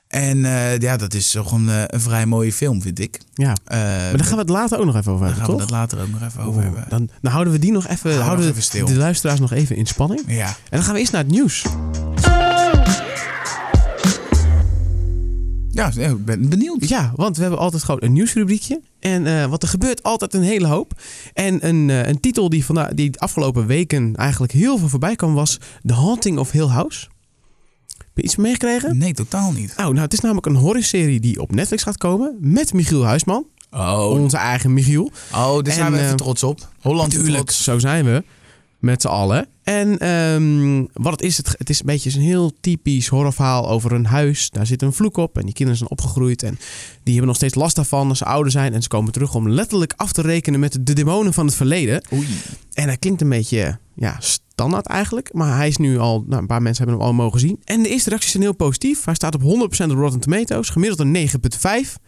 En 0.07 0.45
eh, 0.45 0.77
ja, 0.77 0.97
dat 0.97 1.13
is 1.13 1.31
toch 1.31 1.51
een, 1.51 1.69
eh, 1.69 1.81
een 1.88 2.01
vrij 2.01 2.25
mooie 2.25 2.53
film, 2.53 2.81
vind 2.81 3.00
ik. 3.00 3.19
Ja. 3.33 3.53
Eh, 3.65 3.77
Maar 3.77 4.11
daar 4.17 4.23
gaan 4.25 4.33
we 4.35 4.41
het 4.41 4.50
later 4.50 4.79
ook 4.79 4.85
nog 4.85 4.95
even 4.95 5.11
over 5.11 5.25
daar 5.27 5.35
hebben, 5.35 5.55
gaan 5.57 5.65
we 5.65 5.71
dat 5.71 5.79
later 5.79 6.01
ook 6.01 6.09
nog 6.19 6.21
even 6.29 6.41
over 6.44 6.61
hebben. 6.63 6.85
Dan, 6.89 7.09
dan 7.21 7.31
houden 7.31 7.53
we 7.53 7.59
die 7.59 7.71
nog 7.71 7.88
even, 7.88 8.11
houden 8.11 8.29
nog 8.35 8.44
we 8.45 8.50
even 8.51 8.63
stil. 8.63 8.85
de 8.85 8.95
luisteraars 8.95 9.39
nog 9.39 9.51
even 9.51 9.75
in 9.75 9.85
spanning. 9.85 10.23
Ja. 10.27 10.47
En 10.47 10.53
dan 10.69 10.83
gaan 10.83 10.94
we 10.94 11.00
eerst 11.00 11.11
naar 11.11 11.23
het 11.23 11.31
nieuws. 11.31 11.63
Ja, 15.75 15.91
ik 15.97 16.25
ben 16.25 16.49
benieuwd. 16.49 16.87
Ja, 16.89 17.11
want 17.15 17.35
we 17.35 17.41
hebben 17.41 17.59
altijd 17.59 17.83
gewoon 17.83 18.03
een 18.03 18.13
nieuwsrubriekje. 18.13 18.81
En 18.99 19.27
eh 19.27 19.45
wat 19.45 19.63
er 19.63 19.69
gebeurt 19.69 20.03
altijd 20.03 20.33
een 20.33 20.41
hele 20.41 20.67
hoop. 20.67 21.01
En 21.33 21.67
een, 21.67 21.89
eh, 21.89 22.07
een 22.07 22.19
titel 22.19 22.49
die, 22.49 22.65
vanda- 22.65 22.91
die 22.93 23.09
de 23.09 23.19
afgelopen 23.19 23.65
weken 23.67 24.15
eigenlijk 24.15 24.51
heel 24.51 24.77
veel 24.77 24.89
voorbij 24.89 25.15
kwam 25.15 25.33
was 25.33 25.57
The 25.85 25.93
Haunting 25.93 26.37
of 26.37 26.51
Hill 26.51 26.67
House. 26.67 27.07
Heb 27.97 28.07
je 28.13 28.21
iets 28.23 28.35
meegekregen? 28.35 28.97
Nee, 28.97 29.13
totaal 29.13 29.51
niet. 29.51 29.73
Nou, 29.77 29.89
nou, 29.91 30.03
het 30.03 30.13
is 30.13 30.19
namelijk 30.19 30.45
een 30.45 30.55
horrorserie 30.55 31.19
die 31.19 31.41
op 31.41 31.51
Netflix 31.55 31.83
gaat 31.83 31.97
komen 31.97 32.37
met 32.39 32.73
Michiel 32.73 33.03
Huisman. 33.05 33.45
Oh, 33.71 34.09
Onze 34.09 34.37
eigen 34.37 34.73
Michiel. 34.73 35.11
oh 35.33 35.61
daar 35.63 35.73
zijn 35.73 35.85
En, 35.85 35.91
we 35.91 35.97
even 35.97 36.09
eh, 36.09 36.15
trots 36.15 36.43
op. 36.43 36.67
Holland 36.81 37.25
trots. 37.25 37.63
zo 37.63 37.79
zijn 37.79 38.05
we. 38.05 38.23
Met 38.83 39.01
z'n 39.01 39.07
allen. 39.07 39.47
En 39.63 39.97
ehm, 39.97 40.85
wat 40.94 41.12
het 41.12 41.21
is, 41.21 41.38
het, 41.38 41.56
het 41.57 41.69
is 41.69 41.80
een 41.80 41.85
beetje 41.85 42.15
een 42.15 42.25
heel 42.25 42.51
typisch 42.62 43.07
horrorverhaal 43.07 43.69
over 43.69 43.91
een 43.91 44.06
huis. 44.06 44.50
Daar 44.50 44.65
zit 44.65 44.81
een 44.81 44.94
vloek 44.94 45.18
op 45.18 45.38
en 45.38 45.44
die 45.44 45.53
kinderen 45.53 45.77
zijn 45.77 45.91
opgegroeid. 45.91 46.44
En 46.44 46.59
die 47.03 47.13
hebben 47.13 47.27
nog 47.27 47.35
steeds 47.35 47.56
last 47.56 47.75
daarvan 47.75 48.09
als 48.09 48.18
ze 48.18 48.25
ouder 48.25 48.51
zijn. 48.51 48.74
En 48.74 48.81
ze 48.81 48.88
komen 48.88 49.12
terug 49.12 49.35
om 49.35 49.50
letterlijk 49.50 49.94
af 49.95 50.12
te 50.12 50.21
rekenen 50.21 50.59
met 50.59 50.77
de 50.81 50.94
demonen 50.94 51.33
van 51.33 51.45
het 51.45 51.56
verleden. 51.56 52.03
Oei. 52.13 52.27
En 52.74 52.88
hij 52.88 52.97
klinkt 52.97 53.21
een 53.21 53.30
beetje 53.30 53.77
ja, 53.95 54.18
standaard 54.19 54.88
eigenlijk. 54.88 55.33
Maar 55.33 55.56
hij 55.56 55.68
is 55.68 55.77
nu 55.77 55.97
al, 55.97 56.24
nou, 56.27 56.41
een 56.41 56.47
paar 56.47 56.62
mensen 56.62 56.83
hebben 56.83 57.01
hem 57.01 57.09
al 57.09 57.24
mogen 57.24 57.39
zien. 57.39 57.62
En 57.63 57.83
de 57.83 57.89
eerste 57.89 58.09
reacties 58.09 58.31
zijn 58.31 58.44
heel 58.44 58.56
positief. 58.56 59.06
Hij 59.06 59.15
staat 59.15 59.36
op 59.36 59.41
100% 59.41 59.45
op 59.91 59.97
Rotten 59.97 60.19
Tomatoes. 60.19 60.69
Gemiddeld 60.69 61.00
een 61.00 61.27
9,5. 61.86 62.01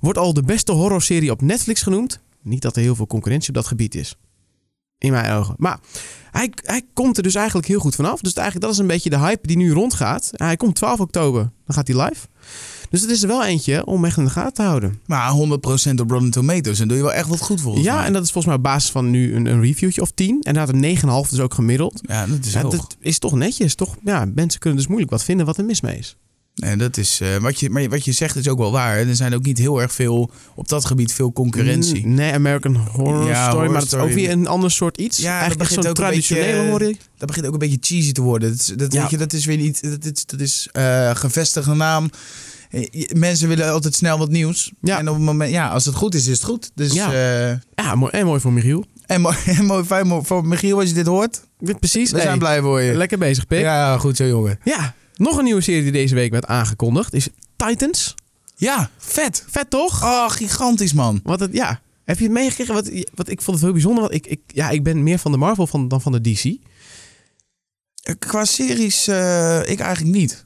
Wordt 0.00 0.18
al 0.18 0.32
de 0.34 0.42
beste 0.42 0.72
horrorserie 0.72 1.30
op 1.30 1.42
Netflix 1.42 1.82
genoemd. 1.82 2.20
Niet 2.42 2.62
dat 2.62 2.76
er 2.76 2.82
heel 2.82 2.94
veel 2.94 3.06
concurrentie 3.06 3.48
op 3.48 3.54
dat 3.54 3.66
gebied 3.66 3.94
is. 3.94 4.16
In 5.04 5.12
mijn 5.12 5.32
ogen. 5.32 5.54
Maar 5.58 5.78
hij, 6.30 6.52
hij 6.54 6.82
komt 6.92 7.16
er 7.16 7.22
dus 7.22 7.34
eigenlijk 7.34 7.66
heel 7.66 7.78
goed 7.80 7.94
vanaf. 7.94 8.20
Dus 8.20 8.32
eigenlijk 8.32 8.66
dat 8.66 8.74
is 8.74 8.80
een 8.80 8.86
beetje 8.86 9.10
de 9.10 9.18
hype 9.18 9.46
die 9.46 9.56
nu 9.56 9.72
rondgaat. 9.72 10.30
Hij 10.32 10.56
komt 10.56 10.74
12 10.74 11.00
oktober. 11.00 11.40
Dan 11.42 11.74
gaat 11.74 11.88
hij 11.88 12.02
live. 12.02 12.26
Dus 12.90 13.00
het 13.02 13.10
is 13.10 13.22
er 13.22 13.28
wel 13.28 13.44
eentje 13.44 13.86
om 13.86 14.04
echt 14.04 14.16
in 14.16 14.24
de 14.24 14.30
gaten 14.30 14.52
te 14.52 14.62
houden. 14.62 15.00
Maar 15.06 15.32
100% 15.32 15.36
op 16.00 16.10
Rotten 16.10 16.30
Tomatoes. 16.30 16.80
En 16.80 16.88
doe 16.88 16.96
je 16.96 17.02
wel 17.02 17.12
echt 17.12 17.28
wat 17.28 17.40
goed 17.40 17.60
volgens 17.60 17.84
Ja, 17.84 17.94
mij. 17.96 18.04
en 18.04 18.12
dat 18.12 18.22
is 18.22 18.30
volgens 18.30 18.46
mij 18.46 18.54
op 18.56 18.62
basis 18.62 18.90
van 18.90 19.10
nu 19.10 19.34
een, 19.34 19.46
een 19.46 19.60
reviewtje 19.60 20.00
of 20.00 20.10
10. 20.10 20.40
En 20.42 20.54
daar 20.54 20.66
had 20.66 20.74
een 20.74 20.96
9,5 21.24 21.30
dus 21.30 21.40
ook 21.40 21.54
gemiddeld. 21.54 22.00
Ja, 22.02 22.26
dat 22.26 22.38
is 22.44 22.52
Ja, 22.52 22.62
dat 22.62 22.96
is 23.00 23.18
toch 23.18 23.32
netjes. 23.34 23.74
Toch, 23.74 23.96
ja, 24.04 24.24
mensen 24.34 24.60
kunnen 24.60 24.78
dus 24.78 24.88
moeilijk 24.88 25.10
wat 25.12 25.24
vinden 25.24 25.46
wat 25.46 25.58
er 25.58 25.64
mis 25.64 25.80
mee 25.80 25.98
is. 25.98 26.16
Nee, 26.54 26.76
dat 26.76 26.96
is, 26.96 27.20
eh, 27.20 27.36
wat, 27.36 27.60
je, 27.60 27.70
maar 27.70 27.88
wat 27.88 28.04
je 28.04 28.12
zegt 28.12 28.36
is 28.36 28.48
ook 28.48 28.58
wel 28.58 28.72
waar. 28.72 28.96
Er 28.96 29.16
zijn 29.16 29.34
ook 29.34 29.42
niet 29.44 29.58
heel 29.58 29.80
erg 29.82 29.92
veel, 29.92 30.30
op 30.54 30.68
dat 30.68 30.84
gebied, 30.84 31.12
veel 31.12 31.32
concurrentie. 31.32 32.06
Mm, 32.06 32.14
Nee, 32.14 32.32
American 32.32 32.76
Horror 32.76 33.26
Ja, 33.26 33.34
Story. 33.34 33.50
Horror 33.52 33.70
maar 33.70 33.80
dat 33.80 33.92
is 33.92 33.98
ook 33.98 34.10
weer 34.12 34.30
een 34.30 34.46
ander 34.46 34.70
soort 34.70 34.96
iets. 34.98 35.18
Ja, 35.18 35.30
dat 35.32 35.40
Eigenlijk 35.40 35.70
zo'n 35.82 35.94
traditionele 35.94 36.68
horror. 36.70 36.94
Dat 37.18 37.26
begint 37.28 37.46
ook 37.46 37.52
een 37.52 37.58
beetje 37.58 37.78
cheesy 37.80 38.12
te 38.12 38.20
worden. 38.22 38.56
Dat, 38.76 38.92
Ja. 38.92 39.00
weet 39.00 39.10
je, 39.10 39.16
dat 39.16 39.32
is 39.32 39.44
weer 39.44 39.56
niet, 39.56 39.82
dat 39.82 40.04
is, 40.16 40.26
dat 40.26 40.40
is 40.40 40.68
eh, 40.72 41.10
gevestigde 41.14 41.74
naam. 41.74 42.10
Eh, 42.70 43.08
Mensen 43.12 43.48
willen 43.48 43.72
altijd 43.72 43.94
snel 43.94 44.18
wat 44.18 44.30
nieuws. 44.30 44.72
Ja. 44.80 44.98
En 44.98 45.08
op 45.08 45.14
het 45.14 45.24
moment, 45.24 45.50
ja, 45.50 45.68
als 45.68 45.84
het 45.84 45.94
goed 45.94 46.14
is, 46.14 46.26
is 46.26 46.36
het 46.36 46.44
goed. 46.44 46.70
Dus, 46.74 46.92
Ja. 46.92 47.12
Ja, 47.74 47.94
mooi, 47.94 48.12
en 48.12 48.26
mooi 48.26 48.40
voor 48.40 48.52
Michiel. 48.52 48.84
en 49.06 49.20
mooi, 49.20 49.36
en 49.58 49.64
mooi 50.06 50.24
voor 50.24 50.46
Michiel 50.46 50.78
als 50.78 50.88
je 50.88 50.94
dit 50.94 51.06
hoort. 51.06 51.40
Precies. 51.78 52.10
We 52.10 52.16
hey, 52.16 52.26
zijn 52.26 52.38
blij 52.38 52.60
voor 52.60 52.80
je. 52.80 52.94
Lekker 52.94 53.18
bezig, 53.18 53.46
Pik. 53.46 53.60
Ja. 53.60 53.74
Ja, 53.92 53.98
goed 53.98 54.16
zo, 54.16 54.26
jongen. 54.26 54.58
Nog 55.14 55.36
een 55.38 55.44
nieuwe 55.44 55.60
serie 55.60 55.82
die 55.82 55.92
deze 55.92 56.14
week 56.14 56.30
werd 56.30 56.46
aangekondigd 56.46 57.12
is 57.14 57.28
Titans. 57.56 58.14
Ja, 58.56 58.90
vet. 58.98 59.44
Vet 59.48 59.70
toch? 59.70 60.02
Oh, 60.04 60.30
gigantisch, 60.30 60.92
man. 60.92 61.20
Wat 61.22 61.40
het, 61.40 61.52
ja. 61.52 61.80
Heb 62.04 62.18
je 62.18 62.24
het 62.24 62.32
meegekregen? 62.32 62.74
Wat, 62.74 62.90
wat, 63.14 63.28
ik 63.28 63.42
vond 63.42 63.56
het 63.56 63.64
heel 63.64 63.72
bijzonder. 63.72 64.00
Want 64.02 64.14
ik, 64.14 64.26
ik, 64.26 64.40
ja, 64.46 64.70
ik 64.70 64.82
ben 64.82 65.02
meer 65.02 65.18
van 65.18 65.32
de 65.32 65.38
Marvel 65.38 65.66
van, 65.66 65.88
dan 65.88 66.00
van 66.00 66.12
de 66.12 66.20
DC. 66.32 66.44
Eh, 66.44 68.14
Qua 68.18 68.44
series, 68.44 69.06
eh, 69.08 69.60
ik 69.68 69.80
eigenlijk 69.80 70.16
niet. 70.16 70.44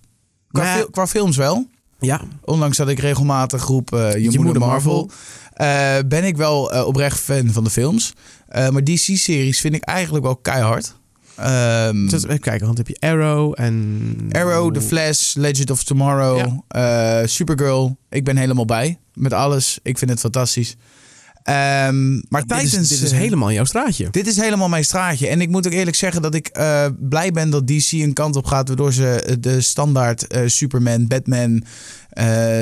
Qua, 0.48 0.62
Maar- 0.62 0.76
fil- 0.76 0.90
qua 0.90 1.06
films 1.06 1.36
wel. 1.36 1.66
Ja. 2.00 2.20
Ondanks 2.44 2.76
dat 2.76 2.88
ik 2.88 2.98
regelmatig 2.98 3.64
roep 3.64 3.92
eh, 3.92 4.12
je, 4.14 4.20
moeder, 4.22 4.40
moeder 4.42 4.62
Marvel, 4.62 5.10
ben 6.08 6.24
ik 6.24 6.36
wel 6.36 6.84
oprecht 6.86 7.20
fan 7.20 7.50
van 7.52 7.64
de 7.64 7.70
films. 7.70 8.12
Maar 8.48 8.84
DC-series 8.84 9.60
vind 9.60 9.74
ik 9.74 9.82
eigenlijk 9.82 10.24
wel 10.24 10.36
keihard. 10.36 10.94
Ehm, 11.38 12.08
Dus 12.08 12.22
even 12.24 12.40
kijken, 12.40 12.66
want 12.66 12.76
dan 12.76 12.86
heb 12.86 12.88
je 12.88 13.06
Arrow 13.06 13.52
en... 13.56 14.28
Arrow, 14.32 14.74
The 14.74 14.80
Flash, 14.80 15.34
Legend 15.34 15.70
of 15.70 15.84
Tomorrow, 15.84 16.58
eh, 16.68 17.20
Supergirl. 17.24 17.96
Ik 18.08 18.24
ben 18.24 18.36
helemaal 18.36 18.64
bij 18.64 18.98
met 19.14 19.32
alles. 19.32 19.78
Ik 19.82 19.98
vind 19.98 20.10
het 20.10 20.20
fantastisch. 20.20 20.76
Ehm, 21.48 22.20
maar 22.28 22.46
Dit 22.46 22.62
is, 22.62 22.70
dit 22.70 23.00
is 23.02 23.12
eh, 23.12 23.18
helemaal 23.18 23.52
jouw 23.52 23.64
straatje. 23.64 24.08
Dit 24.10 24.26
is 24.26 24.36
helemaal 24.36 24.68
mijn 24.68 24.84
straatje. 24.84 25.28
En 25.28 25.40
ik 25.40 25.48
moet 25.48 25.66
ook 25.66 25.72
eerlijk 25.72 25.96
zeggen 25.96 26.22
dat 26.22 26.34
ik 26.34 26.46
eh, 26.48 26.86
blij 26.98 27.30
ben 27.30 27.50
dat 27.50 27.66
DC 27.66 27.92
een 27.92 28.12
kant 28.12 28.36
op 28.36 28.44
gaat... 28.46 28.68
waardoor 28.68 28.92
ze 28.92 29.22
eh, 29.22 29.36
de 29.40 29.60
standaard 29.60 30.26
Superman, 30.46 31.06
Batman, 31.06 31.62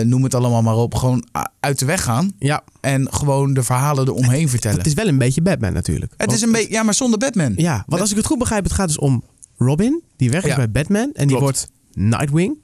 noem 0.05 0.23
het 0.23 0.35
allemaal 0.35 0.63
maar 0.63 0.75
op... 0.75 0.95
gewoon 0.95 1.27
uit 1.61 1.79
de 1.79 1.85
weg 1.85 2.03
gaan. 2.03 2.33
Ja, 2.39 2.63
En 2.81 3.13
gewoon 3.13 3.55
de 3.55 3.63
verhalen 3.63 4.07
eromheen 4.07 4.49
vertellen. 4.49 4.79
het 4.79 4.87
is 4.87 4.95
wel 4.95 5.09
een 5.09 5.19
beetje 5.19 5.43
Batman 5.43 5.73
natuurlijk. 5.73 6.13
Het 6.17 6.33
is 6.33 6.43
een 6.43 6.53
beetje... 6.53 6.73
Ja, 6.73 6.83
maar 6.83 6.95
zonder 6.95 7.19
Batman. 7.19 7.53
Ja, 7.57 7.85
want 7.87 8.01
als 8.01 8.11
ik 8.11 8.17
het 8.17 8.27
goed 8.27 8.39
begrijp, 8.39 8.65
het 8.65 8.73
gaat 8.73 8.89
dus 8.89 8.99
om 8.99 9.25
Robin, 9.59 10.03
die 10.17 10.33
Ja. 10.33 10.57
bij 10.57 10.71
Batman. 10.71 11.11
En 11.13 11.27
die 11.29 11.37
wordt 11.37 11.69
Nightwing. 11.93 12.59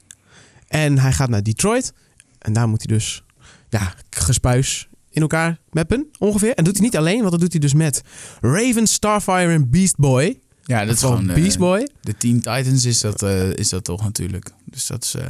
En 0.67 0.99
hij 0.99 1.11
gaat 1.11 1.29
naar 1.29 1.43
Detroit. 1.43 1.93
En 2.39 2.53
daar 2.53 2.67
moet 2.67 2.83
hij 2.87 2.95
dus 2.95 3.23
ja, 3.69 3.93
gespuis 4.09 4.87
in 5.13 5.21
elkaar 5.21 5.59
meppen, 5.71 6.07
ongeveer. 6.19 6.53
En 6.53 6.63
doet 6.63 6.73
hij 6.77 6.83
niet 6.85 6.97
alleen, 6.97 7.19
want 7.19 7.31
dat 7.31 7.39
doet 7.39 7.51
hij 7.51 7.61
dus 7.61 7.73
met 7.73 8.01
Raven, 8.41 8.87
Starfire 8.87 9.51
en 9.53 9.69
Beast 9.69 9.97
Boy. 9.97 10.39
Ja, 10.63 10.85
dat 10.85 10.95
is 10.95 11.01
Gewoon 11.01 11.17
gewoon... 11.17 11.35
eh, 11.35 11.41
Beast 11.41 11.57
Boy. 11.57 11.89
De 12.01 12.17
Teen 12.17 12.35
Titans 12.41 12.85
is 12.85 12.99
dat, 12.99 13.21
eh, 13.21 13.51
is 13.53 13.69
dat 13.69 13.83
toch 13.83 14.03
natuurlijk. 14.03 14.49
Dus 14.65 14.87
dat 14.87 15.03
is 15.03 15.15
eh, 15.15 15.25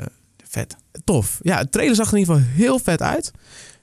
vet. 0.48 0.76
Tof. 1.04 1.40
Ja, 1.42 1.58
het 1.58 1.72
trailer 1.72 1.96
zag 1.96 2.08
er 2.08 2.14
in 2.14 2.20
ieder 2.20 2.36
geval 2.36 2.50
heel 2.56 2.80
vet 2.80 3.02
uit. 3.02 3.32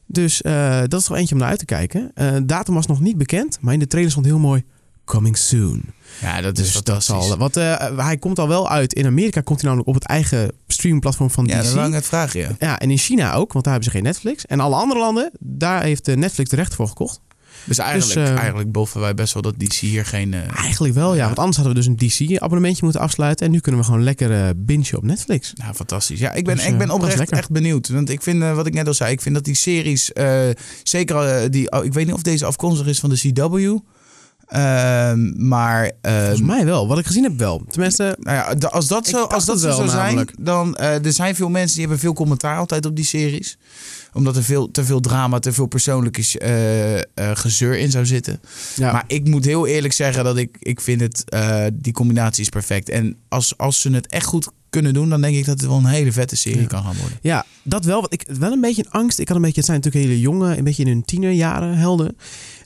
Dus 0.06 0.40
dat 0.86 1.00
is 1.00 1.08
wel 1.08 1.18
eentje 1.18 1.34
om 1.34 1.40
naar 1.40 1.50
uit 1.50 1.58
te 1.58 1.64
kijken. 1.64 2.10
Eh 2.14 2.36
datum 2.44 2.74
was 2.74 2.86
nog 2.86 3.00
niet 3.00 3.18
bekend, 3.18 3.58
maar 3.60 3.72
in 3.74 3.78
de 3.80 3.86
trailer 3.86 4.10
stond 4.10 4.26
heel 4.26 4.38
mooi 4.38 4.64
Coming 5.10 5.36
Soon. 5.36 5.82
Ja, 6.20 6.40
dat 6.40 6.58
is 6.58 6.72
Dus 6.72 6.82
dat 6.82 7.04
zal. 7.04 7.36
Want 7.36 7.56
eh, 7.56 7.96
hij 7.96 8.16
komt 8.16 8.38
al 8.38 8.48
wel 8.48 8.68
uit. 8.68 8.92
In 8.92 9.06
Amerika 9.06 9.40
komt 9.40 9.60
hij 9.60 9.68
namelijk 9.68 9.88
op 9.88 9.94
het 10.00 10.10
eigen 10.10 10.52
streamingplatform 10.66 11.30
van 11.30 11.46
ja, 11.46 11.58
DC. 11.58 11.64
dat 11.64 11.72
wou 11.72 11.86
ik 11.86 11.92
net 11.92 12.06
vragen, 12.06 12.40
ja. 12.40 12.48
Ja, 12.58 12.78
en 12.78 12.90
in 12.90 12.98
China 12.98 13.34
ook, 13.34 13.52
want 13.52 13.64
daar 13.64 13.72
hebben 13.74 13.92
ze 13.92 13.96
geen 13.98 14.06
Netflix. 14.06 14.46
En 14.46 14.60
alle 14.60 14.74
andere 14.76 15.00
landen, 15.00 15.30
daar 15.40 15.82
heeft 15.82 16.08
eh, 16.08 16.16
Netflix 16.16 16.50
de 16.50 16.56
rechten 16.56 16.76
voor 16.76 16.88
gekocht. 16.88 17.20
Dus 17.64 17.78
eigenlijk, 17.78 18.28
eh, 18.28 18.36
eigenlijk 18.36 18.72
boffen 18.72 19.00
wij 19.00 19.14
best 19.14 19.32
wel 19.34 19.42
dat 19.42 19.54
DC 19.58 19.72
hier 19.72 20.06
geen... 20.06 20.34
eh, 20.34 20.56
Eigenlijk 20.56 20.94
wel, 20.94 21.10
ja. 21.12 21.18
Ja. 21.18 21.24
Want 21.24 21.38
anders 21.38 21.56
hadden 21.56 21.74
we 21.74 21.80
dus 21.80 21.88
een 21.88 22.26
DC-abonnementje 22.28 22.84
moeten 22.84 23.00
afsluiten. 23.00 23.46
En 23.46 23.52
nu 23.52 23.60
kunnen 23.60 23.80
we 23.80 23.86
gewoon 23.86 24.02
lekker 24.02 24.32
eh 24.44 24.48
bingen 24.56 24.96
op 24.96 25.02
Netflix. 25.02 25.52
Nou, 25.54 25.74
fantastisch. 25.74 26.18
Ja, 26.20 26.32
ik 26.32 26.44
ben, 26.44 26.56
Dus, 26.56 26.66
ik 26.66 26.78
ben 26.78 26.86
is 26.88 26.92
oprecht 26.94 27.30
echt 27.30 27.50
benieuwd. 27.50 27.88
Want 27.88 28.10
ik 28.10 28.22
vind, 28.22 28.42
wat 28.42 28.66
ik 28.66 28.74
net 28.74 28.86
al 28.86 28.94
zei, 28.94 29.12
ik 29.12 29.20
vind 29.20 29.34
dat 29.34 29.44
die 29.44 29.54
series, 29.54 30.10
zeker 30.82 31.50
die, 31.50 31.70
oh, 31.72 31.84
ik 31.84 31.92
weet 31.92 32.06
niet 32.06 32.14
of 32.14 32.22
deze 32.22 32.44
afkomstig 32.46 32.86
is 32.86 33.00
van 33.00 33.10
de 33.10 33.32
CW, 33.32 33.78
ehm, 34.50 35.48
maar 35.48 35.90
Volgens 36.02 36.40
mij 36.40 36.64
wel. 36.64 36.88
Wat 36.88 36.98
ik 36.98 37.06
gezien 37.06 37.22
heb 37.22 37.38
wel. 37.38 37.62
Tenminste, 37.70 38.16
nou 38.20 38.36
ja, 38.36 38.68
als 38.68 38.88
dat 38.88 39.06
zo, 39.06 39.22
als 39.24 39.44
dat 39.44 39.60
zo 39.60 39.70
zou 39.70 39.88
zijn, 39.88 40.28
dan 40.38 40.76
eh, 40.76 41.04
er 41.04 41.12
zijn 41.12 41.34
veel 41.34 41.48
mensen 41.48 41.72
die 41.72 41.80
hebben 41.80 41.98
veel 42.00 42.12
commentaar 42.12 42.58
altijd 42.58 42.86
op 42.86 42.96
die 42.96 43.04
series, 43.04 43.58
omdat 44.12 44.36
er 44.36 44.42
veel, 44.44 44.70
te 44.70 44.84
veel 44.84 45.00
drama, 45.00 45.38
te 45.38 45.52
veel 45.52 45.66
persoonlijke 45.66 46.38
eh, 46.38 46.98
eh, 46.98 47.02
gezeur 47.14 47.78
in 47.78 47.90
zou 47.90 48.06
zitten. 48.06 48.40
ja. 48.76 48.92
Maar 48.92 49.04
ik 49.06 49.28
moet 49.28 49.44
heel 49.44 49.66
eerlijk 49.66 49.94
zeggen 49.94 50.24
dat 50.24 50.36
ik, 50.36 50.56
ik 50.60 50.80
vind 50.80 51.00
het, 51.00 51.24
die 51.74 51.92
combinatie 51.92 52.42
is 52.42 52.48
perfect. 52.48 52.88
En 52.88 53.16
als, 53.28 53.58
als 53.58 53.80
ze 53.80 53.90
het 53.90 54.06
echt 54.06 54.26
goed 54.26 54.48
kunnen 54.70 54.94
doen, 54.94 55.08
dan 55.08 55.20
denk 55.20 55.36
ik 55.36 55.44
dat 55.44 55.60
het 55.60 55.68
wel 55.68 55.78
een 55.78 55.84
hele 55.86 56.12
vette 56.12 56.36
serie 56.36 56.60
Ja. 56.60 56.66
kan 56.66 56.82
gaan 56.82 56.96
worden. 56.96 57.18
Ja, 57.22 57.44
dat 57.62 57.84
wel. 57.84 58.00
Want 58.00 58.12
ik 58.12 58.24
wel 58.38 58.52
een 58.52 58.60
beetje 58.60 58.84
een 58.84 58.90
angst. 58.90 59.18
Ik 59.18 59.28
had 59.28 59.36
een 59.36 59.42
beetje, 59.42 59.56
het 59.60 59.66
zijn 59.66 59.80
natuurlijk 59.80 60.06
hele 60.06 60.20
jonge, 60.20 60.56
een 60.56 60.64
beetje 60.64 60.82
in 60.82 60.88
hun 60.88 61.04
tienerjaren 61.04 61.76
helden. 61.76 62.16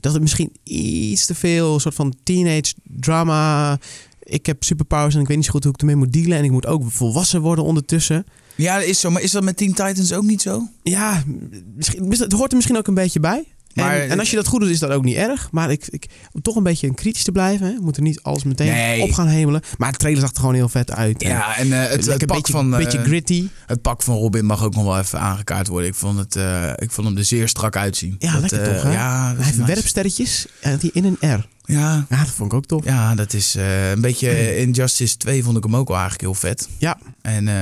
Dat 0.05 0.13
het 0.13 0.23
misschien 0.23 0.53
iets 0.65 1.27
te 1.27 1.35
veel 1.35 1.81
soort 1.81 1.95
van 1.95 2.15
teenage 2.23 2.75
drama. 2.83 3.79
Ik 4.23 4.47
heb 4.47 4.65
superpowers 4.65 5.15
en 5.15 5.21
ik 5.21 5.27
weet 5.27 5.37
niet 5.37 5.47
zo 5.47 5.53
goed 5.53 5.65
hoe 5.65 5.73
ik 5.73 5.81
ermee 5.81 5.97
moet 5.97 6.13
dealen. 6.13 6.39
En 6.39 6.45
ik 6.45 6.51
moet 6.51 6.67
ook 6.67 6.83
volwassen 6.91 7.41
worden 7.41 7.65
ondertussen. 7.65 8.27
Ja, 8.55 8.79
dat 8.79 8.85
is 8.85 9.01
zo. 9.01 9.11
Maar 9.11 9.23
is 9.23 9.31
dat 9.31 9.43
met 9.43 9.57
Teen 9.57 9.75
Titans 9.75 10.13
ook 10.13 10.23
niet 10.23 10.43
zo? 10.43 10.69
Ja, 10.83 11.23
misschien, 11.75 12.11
het 12.11 12.33
hoort 12.33 12.51
er 12.51 12.57
misschien 12.57 12.77
ook 12.77 12.87
een 12.87 12.95
beetje 12.95 13.21
bij. 13.21 13.45
Maar- 13.75 14.01
en, 14.01 14.11
en 14.11 14.19
als 14.19 14.31
je 14.31 14.37
dat 14.37 14.47
goed 14.47 14.61
doet, 14.61 14.71
is 14.71 14.79
dat 14.79 14.91
ook 14.91 15.05
niet 15.05 15.17
erg. 15.17 15.49
Maar 15.51 15.71
ik, 15.71 15.87
ik, 15.89 16.07
om 16.33 16.43
toch 16.43 16.57
een 16.57 16.63
beetje 16.63 16.95
kritisch 16.95 17.25
te 17.25 17.33
blijven. 17.33 17.67
Hè. 17.67 17.75
We 17.75 17.83
moeten 17.83 18.03
niet 18.03 18.23
alles 18.23 18.45
meteen 18.45 18.73
Nee. 18.73 19.03
op 19.03 19.13
gaan 19.13 19.27
hemelen. 19.27 19.63
Maar 19.79 19.93
de 19.93 19.99
trailer 19.99 20.21
zag 20.21 20.31
er 20.31 20.37
gewoon 20.41 20.55
heel 20.55 20.69
vet 20.69 20.91
uit. 20.93 21.23
Ja, 21.23 21.57
en 21.57 21.73
eh, 21.83 21.89
het, 21.91 22.07
pak 22.27 22.27
beetje, 22.37 22.53
van, 22.53 22.73
eh, 22.73 22.79
beetje 22.79 22.99
gritty. 23.03 23.49
het 23.67 23.83
pak 23.83 24.03
van 24.03 24.17
Robin 24.17 24.45
mag 24.45 24.65
ook 24.65 24.75
nog 24.75 24.85
wel 24.85 24.99
even 24.99 25.21
aangekaart 25.21 25.67
worden. 25.69 25.89
Ik 25.89 25.95
vond, 25.95 26.19
het, 26.19 26.37
eh, 26.37 26.71
ik 26.77 26.91
vond 26.91 27.07
hem 27.09 27.17
er 27.17 27.25
zeer 27.25 27.49
strak 27.49 27.77
uitzien. 27.77 28.17
Ja, 28.19 28.33
Dat, 28.33 28.41
lekker 28.41 28.63
eh, 28.69 28.75
toch, 28.75 28.83
hè? 28.83 28.93
Ja, 28.93 29.35
Hij 29.37 29.45
heeft 29.45 29.59
nice. 29.59 29.73
werpsterretjes 29.75 30.47
en 30.61 30.77
die 30.79 30.91
in 30.93 31.05
een 31.21 31.31
R. 31.35 31.47
Ja, 31.67 32.07
Ja, 32.09 32.19
dat 32.19 32.29
vond 32.29 32.53
ik 32.53 32.59
ook 32.59 32.67
tof. 32.67 32.85
ja, 32.85 33.15
dat 33.15 33.33
is 33.33 33.55
eh, 33.55 33.91
een 33.91 34.01
beetje... 34.01 34.57
Injustice 34.57 35.17
2 35.17 35.45
vond 35.45 35.57
ik 35.57 35.65
hem 35.65 35.77
ook 35.77 35.89
wel 35.89 35.97
eigenlijk 35.97 36.27
heel 36.27 36.35
vet. 36.35 36.69
Ja, 36.79 36.99
En 37.23 37.49
eh, 37.49 37.55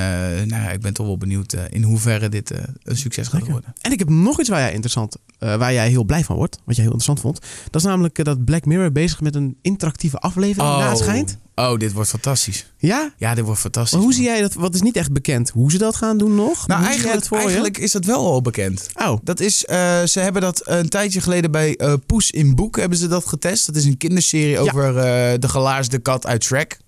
nou 0.46 0.62
ja, 0.62 0.70
ik 0.70 0.80
ben 0.80 0.92
toch 0.92 1.06
wel 1.06 1.16
benieuwd 1.16 1.52
eh, 1.52 1.62
in 1.70 1.82
hoeverre 1.82 2.28
dit 2.28 2.50
een 2.82 2.96
succes 2.96 3.24
gaat 3.24 3.32
Lekker. 3.32 3.52
worden. 3.52 3.72
En 3.80 3.92
ik 3.92 3.98
heb 3.98 4.08
nog 4.08 4.40
iets 4.40 4.48
waar 4.48 4.60
jij 4.60 4.72
interessant, 4.72 5.16
waar 5.38 5.72
jij 5.72 5.88
heel 5.88 6.04
blij 6.04 6.24
van 6.24 6.36
wordt, 6.36 6.58
wat 6.64 6.76
jij 6.76 6.84
heel 6.84 6.94
interessant 6.94 7.20
vond. 7.20 7.40
Dat 7.70 7.80
is 7.80 7.86
namelijk 7.86 8.24
dat 8.24 8.44
Black 8.44 8.64
Mirror 8.64 8.92
bezig 8.92 9.20
met 9.20 9.34
een 9.34 9.56
interactieve 9.62 10.18
aflevering, 10.18 10.76
naar 10.76 10.88
het 10.88 10.98
schijnt. 10.98 11.38
Oh, 11.54 11.78
dit 11.78 11.92
wordt 11.92 12.08
fantastisch. 12.08 12.66
Ja? 12.76 13.12
Ja, 13.16 13.34
dit 13.34 13.44
wordt 13.44 13.60
fantastisch. 13.60 13.92
Maar 13.92 14.00
hoe 14.00 14.10
man. 14.10 14.18
zie 14.20 14.30
jij 14.30 14.40
dat? 14.40 14.54
Wat 14.54 14.74
is 14.74 14.82
niet 14.82 14.96
echt 14.96 15.12
bekend 15.12 15.50
hoe 15.50 15.70
ze 15.70 15.78
dat 15.78 15.96
gaan 15.96 16.18
doen 16.18 16.34
nog? 16.34 16.66
Nou, 16.66 16.80
Hoe 16.80 16.88
eigenlijk, 16.88 17.24
voor 17.24 17.38
eigenlijk 17.38 17.78
is 17.78 17.92
dat 17.92 18.04
wel 18.04 18.26
al 18.26 18.42
bekend. 18.42 18.88
Oh, 18.94 19.18
Dat 19.22 19.40
is, 19.40 19.64
eh, 19.64 20.02
ze 20.02 20.20
hebben 20.20 20.42
dat 20.42 20.60
een 20.64 20.88
tijdje 20.88 21.20
geleden 21.20 21.50
bij 21.50 21.76
eh 21.76 21.94
Poes 22.06 22.30
in 22.30 22.54
Boek 22.54 22.76
hebben 22.76 22.98
ze 22.98 23.08
dat 23.08 23.26
getest. 23.26 23.66
Dat 23.66 23.76
is 23.76 23.84
een 23.84 23.96
kinderserie 23.96 24.58
over 24.58 24.98
eh, 24.98 25.38
de 25.38 25.48
gelaarsde 25.48 25.98
kat 25.98 26.26
uit 26.26 26.44
Shrek. 26.44 26.78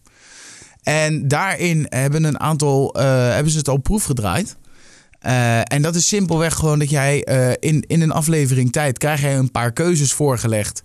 En 0.82 1.28
daarin 1.28 1.86
hebben 1.88 2.24
een 2.24 2.40
aantal 2.40 2.94
hebben 3.32 3.52
ze 3.52 3.58
het 3.58 3.68
al 3.68 3.76
proefgedraaid. 3.76 4.56
Eh, 5.18 5.72
en 5.72 5.82
dat 5.82 5.94
is 5.94 6.08
simpelweg 6.08 6.54
gewoon 6.54 6.78
dat 6.78 6.90
jij 6.90 7.18
in, 7.60 7.84
in 7.86 8.00
een 8.00 8.10
aflevering 8.10 8.72
tijd 8.72 8.98
krijg 8.98 9.20
jij 9.20 9.36
een 9.36 9.50
paar 9.50 9.72
keuzes 9.72 10.12
voorgelegd 10.12 10.82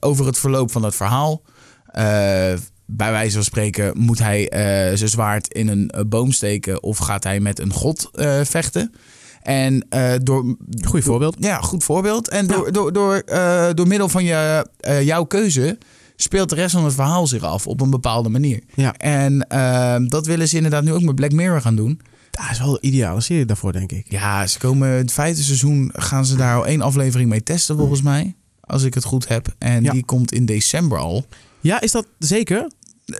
over 0.00 0.26
het 0.26 0.38
verloop 0.38 0.70
van 0.70 0.82
het 0.82 0.94
verhaal. 0.94 1.42
Bij 2.86 3.10
wijze 3.10 3.34
van 3.34 3.44
spreken 3.44 3.92
moet 3.98 4.18
hij 4.18 4.48
eh, 4.48 4.96
zijn 4.96 5.08
zwaard 5.10 5.48
in 5.54 5.68
een 5.68 5.90
eh, 5.90 6.00
boom 6.06 6.32
steken 6.32 6.82
of 6.82 6.98
gaat 6.98 7.24
hij 7.24 7.40
met 7.40 7.58
een 7.58 7.72
god 7.72 8.10
eh, 8.12 8.40
vechten. 8.44 8.92
En 9.42 9.86
door, 10.22 10.56
Goed 10.84 11.04
voorbeeld. 11.04 11.36
ja, 11.38 11.56
goed 11.60 11.84
voorbeeld. 11.84 12.28
En 12.28 12.46
door, 12.46 12.64
Ja. 12.66 12.70
door, 12.72 12.92
door, 12.92 13.22
door 13.74 13.86
middel 13.86 14.08
van 14.08 14.24
je, 14.24 14.66
jouw 15.02 15.24
keuze 15.24 15.78
speelt 16.16 16.48
de 16.48 16.54
rest 16.54 16.74
van 16.74 16.84
het 16.84 16.94
verhaal 16.94 17.26
zich 17.26 17.42
af 17.42 17.66
op 17.66 17.80
een 17.80 17.90
bepaalde 17.90 18.28
manier. 18.28 18.60
Ja. 18.74 18.94
En 18.94 19.46
eh, 19.48 19.96
dat 20.06 20.26
willen 20.26 20.48
ze 20.48 20.56
inderdaad 20.56 20.84
nu 20.84 20.92
ook 20.92 21.02
met 21.02 21.14
Black 21.14 21.32
Mirror 21.32 21.60
gaan 21.60 21.76
doen. 21.76 22.00
dat 22.30 22.44
is 22.50 22.58
wel 22.58 22.72
de 22.72 22.80
ideale 22.80 23.20
serie 23.20 23.44
daarvoor, 23.44 23.72
denk 23.72 23.92
ik. 23.92 24.10
Ja, 24.10 24.46
ze 24.46 24.58
komen 24.58 24.88
het 24.88 25.12
vijfde 25.12 25.42
seizoen 25.42 25.90
gaan 25.94 26.26
ze 26.26 26.36
daar 26.36 26.56
al 26.56 26.66
één 26.66 26.80
aflevering 26.82 27.28
mee 27.30 27.42
testen 27.42 27.76
volgens 27.76 28.02
mij. 28.02 28.34
Als 28.60 28.82
ik 28.82 28.94
het 28.94 29.04
goed 29.04 29.28
heb. 29.28 29.54
En 29.58 29.82
Ja. 29.82 29.92
die 29.92 30.04
komt 30.04 30.32
in 30.32 30.46
december 30.46 30.98
al. 30.98 31.26
Ja, 31.64 31.80
is 31.80 31.90
dat 31.92 32.06
zeker? 32.18 32.70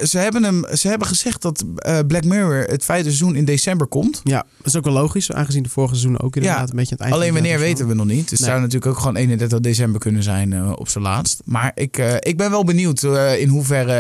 Ze 0.02 0.18
hebben, 0.18 0.42
hem, 0.42 0.64
ze 0.76 0.88
hebben 0.88 1.08
gezegd 1.08 1.42
dat 1.42 1.64
eh, 1.76 1.98
Black 2.06 2.24
Mirror 2.24 2.62
het 2.64 2.84
vijfde 2.84 3.08
seizoen 3.08 3.36
in 3.36 3.44
december 3.44 3.86
komt. 3.86 4.20
Ja, 4.24 4.46
dat 4.56 4.66
is 4.66 4.76
ook 4.76 4.84
wel 4.84 4.92
logisch, 4.92 5.32
aangezien 5.32 5.62
de 5.62 5.68
vorige 5.68 5.94
seizoen 5.94 6.20
ook 6.20 6.36
inderdaad 6.36 6.60
Ja, 6.60 6.70
een 6.70 6.76
beetje 6.76 6.90
aan 6.90 6.96
het 6.96 7.00
eind 7.00 7.14
Alleen 7.14 7.32
wanneer 7.32 7.58
weten 7.58 7.88
we 7.88 7.94
nog 7.94 8.06
niet. 8.06 8.28
Dus 8.28 8.38
het 8.38 8.48
zou 8.48 8.60
natuurlijk 8.60 8.86
ook 8.86 8.98
gewoon 8.98 9.16
31 9.16 9.60
december 9.60 10.00
kunnen 10.00 10.22
zijn 10.22 10.52
eh, 10.52 10.72
op 10.76 10.88
zijn 10.88 11.04
laatst. 11.04 11.42
Maar 11.44 11.72
ik, 11.74 11.98
eh, 11.98 12.14
ik 12.18 12.36
ben 12.36 12.50
wel 12.50 12.64
benieuwd 12.64 13.02
in 13.38 13.48
hoeverre... 13.48 13.92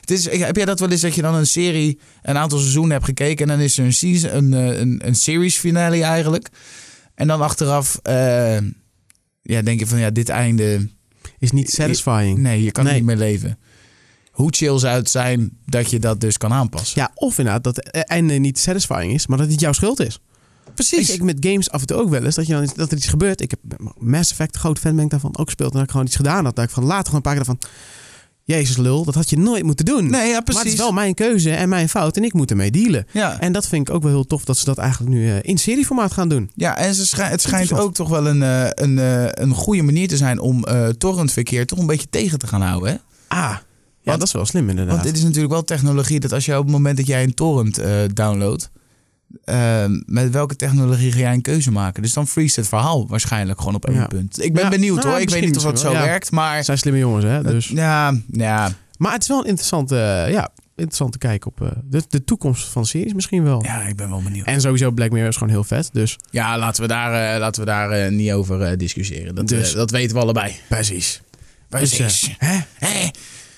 het 0.00 0.10
is, 0.10 0.30
heb 0.30 0.56
jij 0.56 0.64
dat 0.64 0.80
wel 0.80 0.90
eens 0.90 1.00
dat 1.00 1.14
je 1.14 1.22
dan 1.22 1.34
een 1.34 1.46
serie 1.46 1.98
een 2.22 2.36
aantal 2.36 2.58
seizoenen 2.58 2.92
hebt 2.92 3.04
gekeken... 3.04 3.50
en 3.50 3.56
dan 3.56 3.64
is 3.64 3.78
er 3.78 3.84
een, 3.84 3.92
season, 3.92 4.30
een, 4.32 4.52
een, 4.52 5.06
een 5.06 5.14
series 5.16 5.56
finale 5.58 6.02
eigenlijk. 6.02 6.48
En 7.14 7.26
dan 7.26 7.40
achteraf 7.40 7.98
ja, 9.42 9.62
denk 9.62 9.78
je 9.78 9.86
van 9.86 9.98
ja, 9.98 10.10
dit 10.10 10.28
einde... 10.28 10.88
Is 11.38 11.50
niet 11.50 11.70
satisfying. 11.70 12.38
Nee, 12.38 12.62
je 12.62 12.70
kan 12.70 12.84
Nee. 12.84 12.94
niet 12.94 13.04
meer 13.04 13.16
leven. 13.16 13.58
Hoe 14.36 14.48
chill 14.54 14.78
zou 14.78 14.96
het 14.96 15.10
zijn 15.10 15.50
dat 15.66 15.90
je 15.90 15.98
dat 15.98 16.20
dus 16.20 16.36
kan 16.38 16.52
aanpassen? 16.52 17.00
Ja, 17.00 17.10
of 17.14 17.38
inderdaad 17.38 17.64
dat 17.64 17.76
het 17.76 18.04
einde 18.06 18.34
niet 18.34 18.58
satisfying 18.58 19.12
is, 19.12 19.26
maar 19.26 19.38
dat 19.38 19.50
het 19.50 19.60
jouw 19.60 19.72
schuld 19.72 20.00
is. 20.00 20.18
precies. 20.74 21.10
Ik 21.10 21.22
met 21.22 21.36
games 21.40 21.70
af 21.70 21.80
en 21.80 21.86
toe 21.86 21.96
ook 21.96 22.08
wel 22.08 22.24
eens 22.24 22.34
dat, 22.34 22.46
je 22.46 22.52
dan, 22.52 22.68
dat 22.76 22.90
er 22.90 22.96
iets 22.96 23.06
gebeurt. 23.06 23.40
Ik 23.40 23.50
heb 23.50 23.60
Mass 23.98 24.30
Effect, 24.30 24.56
grote 24.56 24.80
fan 24.80 24.94
ben 24.96 25.04
ik 25.04 25.10
daarvan, 25.10 25.36
ook 25.38 25.44
gespeeld. 25.46 25.70
En 25.70 25.76
dat 25.76 25.84
ik 25.84 25.90
gewoon 25.90 26.06
iets 26.06 26.16
gedaan 26.16 26.44
had. 26.44 26.56
Dat 26.56 26.64
ik 26.64 26.70
van 26.70 26.84
later 26.84 27.04
gewoon 27.04 27.14
een 27.16 27.22
paar 27.22 27.34
keer 27.34 27.44
van... 27.44 27.58
Jezus 28.44 28.76
lul, 28.76 29.04
dat 29.04 29.14
had 29.14 29.30
je 29.30 29.38
nooit 29.38 29.62
moeten 29.64 29.84
doen. 29.84 30.10
nee, 30.10 30.26
ja, 30.26 30.32
maar 30.32 30.42
precies. 30.42 30.62
het 30.62 30.72
is 30.72 30.78
wel 30.78 30.92
mijn 30.92 31.14
keuze 31.14 31.50
en 31.50 31.68
mijn 31.68 31.88
fout 31.88 32.16
en 32.16 32.24
ik 32.24 32.32
moet 32.32 32.50
ermee 32.50 32.70
dealen. 32.70 33.06
ja. 33.12 33.40
En 33.40 33.52
dat 33.52 33.66
vind 33.66 33.88
ik 33.88 33.94
ook 33.94 34.02
wel 34.02 34.12
heel 34.12 34.24
tof 34.26 34.44
dat 34.44 34.56
ze 34.56 34.64
dat 34.64 34.78
eigenlijk 34.78 35.12
nu 35.12 35.28
eh, 35.30 35.36
in 35.42 35.58
serieformaat 35.58 36.12
gaan 36.12 36.28
doen. 36.28 36.50
Ja, 36.54 36.76
en 36.76 36.94
ze 36.94 37.06
schij- 37.06 37.28
het 37.30 37.42
schijnt 37.42 37.72
ook 37.72 37.94
toch 37.94 38.08
wel 38.08 38.26
een, 38.26 38.42
eh, 38.42 38.66
een, 38.70 38.98
eh, 38.98 39.24
een 39.30 39.54
goede 39.54 39.82
manier 39.82 40.08
te 40.08 40.16
zijn 40.16 40.38
om 40.40 40.64
torrentverkeer 40.98 41.66
toch 41.66 41.78
een 41.78 41.86
beetje 41.86 42.06
tegen 42.10 42.38
te 42.38 42.46
gaan 42.46 42.62
houden. 42.62 42.90
Hè? 42.90 42.96
Ah, 43.36 43.56
Want- 44.06 44.18
dat 44.18 44.28
is 44.28 44.32
wel 44.34 44.46
slim 44.46 44.68
inderdaad. 44.70 44.94
Want 44.94 45.06
dit 45.06 45.16
is 45.16 45.22
natuurlijk 45.22 45.52
wel 45.52 45.64
technologie 45.64 46.20
dat 46.20 46.32
als 46.32 46.44
je 46.44 46.56
op 46.58 46.62
het 46.62 46.72
moment 46.72 46.96
dat 46.96 47.06
jij 47.06 47.22
een 47.22 47.34
torrent 47.34 47.78
eh 47.78 47.98
downloadt, 48.14 48.70
eh, 49.44 49.84
met 50.06 50.30
welke 50.30 50.56
technologie 50.56 51.12
ga 51.12 51.18
jij 51.18 51.32
een 51.32 51.42
keuze 51.42 51.70
maken? 51.70 52.02
Dus 52.02 52.12
dan 52.12 52.26
freeze 52.26 52.60
het 52.60 52.68
verhaal 52.68 53.06
waarschijnlijk 53.08 53.58
gewoon 53.58 53.74
op 53.74 53.86
één 53.86 53.96
Ja. 53.96 54.06
punt. 54.06 54.42
Ik 54.44 54.52
ben 54.52 54.62
Ja, 54.62 54.68
benieuwd 54.70 54.96
nou, 54.96 55.08
hoor. 55.08 55.20
Ik 55.20 55.30
weet 55.30 55.44
niet 55.44 55.56
of 55.56 55.62
dat 55.62 55.80
zo 55.80 55.92
ja. 55.92 56.02
werkt, 56.02 56.30
maar 56.30 56.56
Het 56.56 56.64
zijn 56.64 56.78
slimme 56.78 56.98
jongens, 56.98 57.24
hè? 57.24 57.42
Dus. 57.42 57.68
ja, 57.68 58.14
ja, 58.32 58.72
Maar 58.98 59.12
het 59.12 59.22
is 59.22 59.28
wel 59.28 59.38
een 59.40 59.46
interessante, 59.46 59.96
eh, 59.98 60.32
ja, 60.32 60.48
interessant 60.74 61.12
te 61.12 61.18
kijken 61.18 61.50
op 61.50 61.60
eh, 61.62 61.68
de, 61.84 62.02
de 62.08 62.24
toekomst 62.24 62.68
van 62.68 62.86
series 62.86 63.14
misschien 63.14 63.42
wel. 63.44 63.62
Ja, 63.64 63.80
ik 63.82 63.96
ben 63.96 64.08
wel 64.08 64.22
benieuwd. 64.22 64.46
En 64.46 64.60
sowieso 64.60 64.90
Black 64.90 65.10
Mirror 65.10 65.28
is 65.28 65.36
gewoon 65.36 65.52
heel 65.52 65.64
vet. 65.64 65.88
Dus 65.92 66.16
Ja, 66.30 66.58
laten 66.58 66.82
we 66.82 66.88
daar, 66.88 67.34
eh, 67.34 67.40
laten 67.40 67.60
we 67.60 67.66
daar 67.66 67.90
eh, 67.90 68.10
niet 68.12 68.32
over 68.32 68.62
eh, 68.62 68.76
discussiëren. 68.78 69.34
Dat, 69.34 69.48
Dus- 69.48 69.70
eh, 69.70 69.76
dat 69.76 69.90
weten 69.90 70.16
we 70.16 70.22
allebei. 70.22 70.56
precies. 70.68 71.20
Precies. 71.68 71.98
Dus, 71.98 72.34
eh, 72.38 72.48
hè? 72.48 72.58
Hè? 72.88 73.08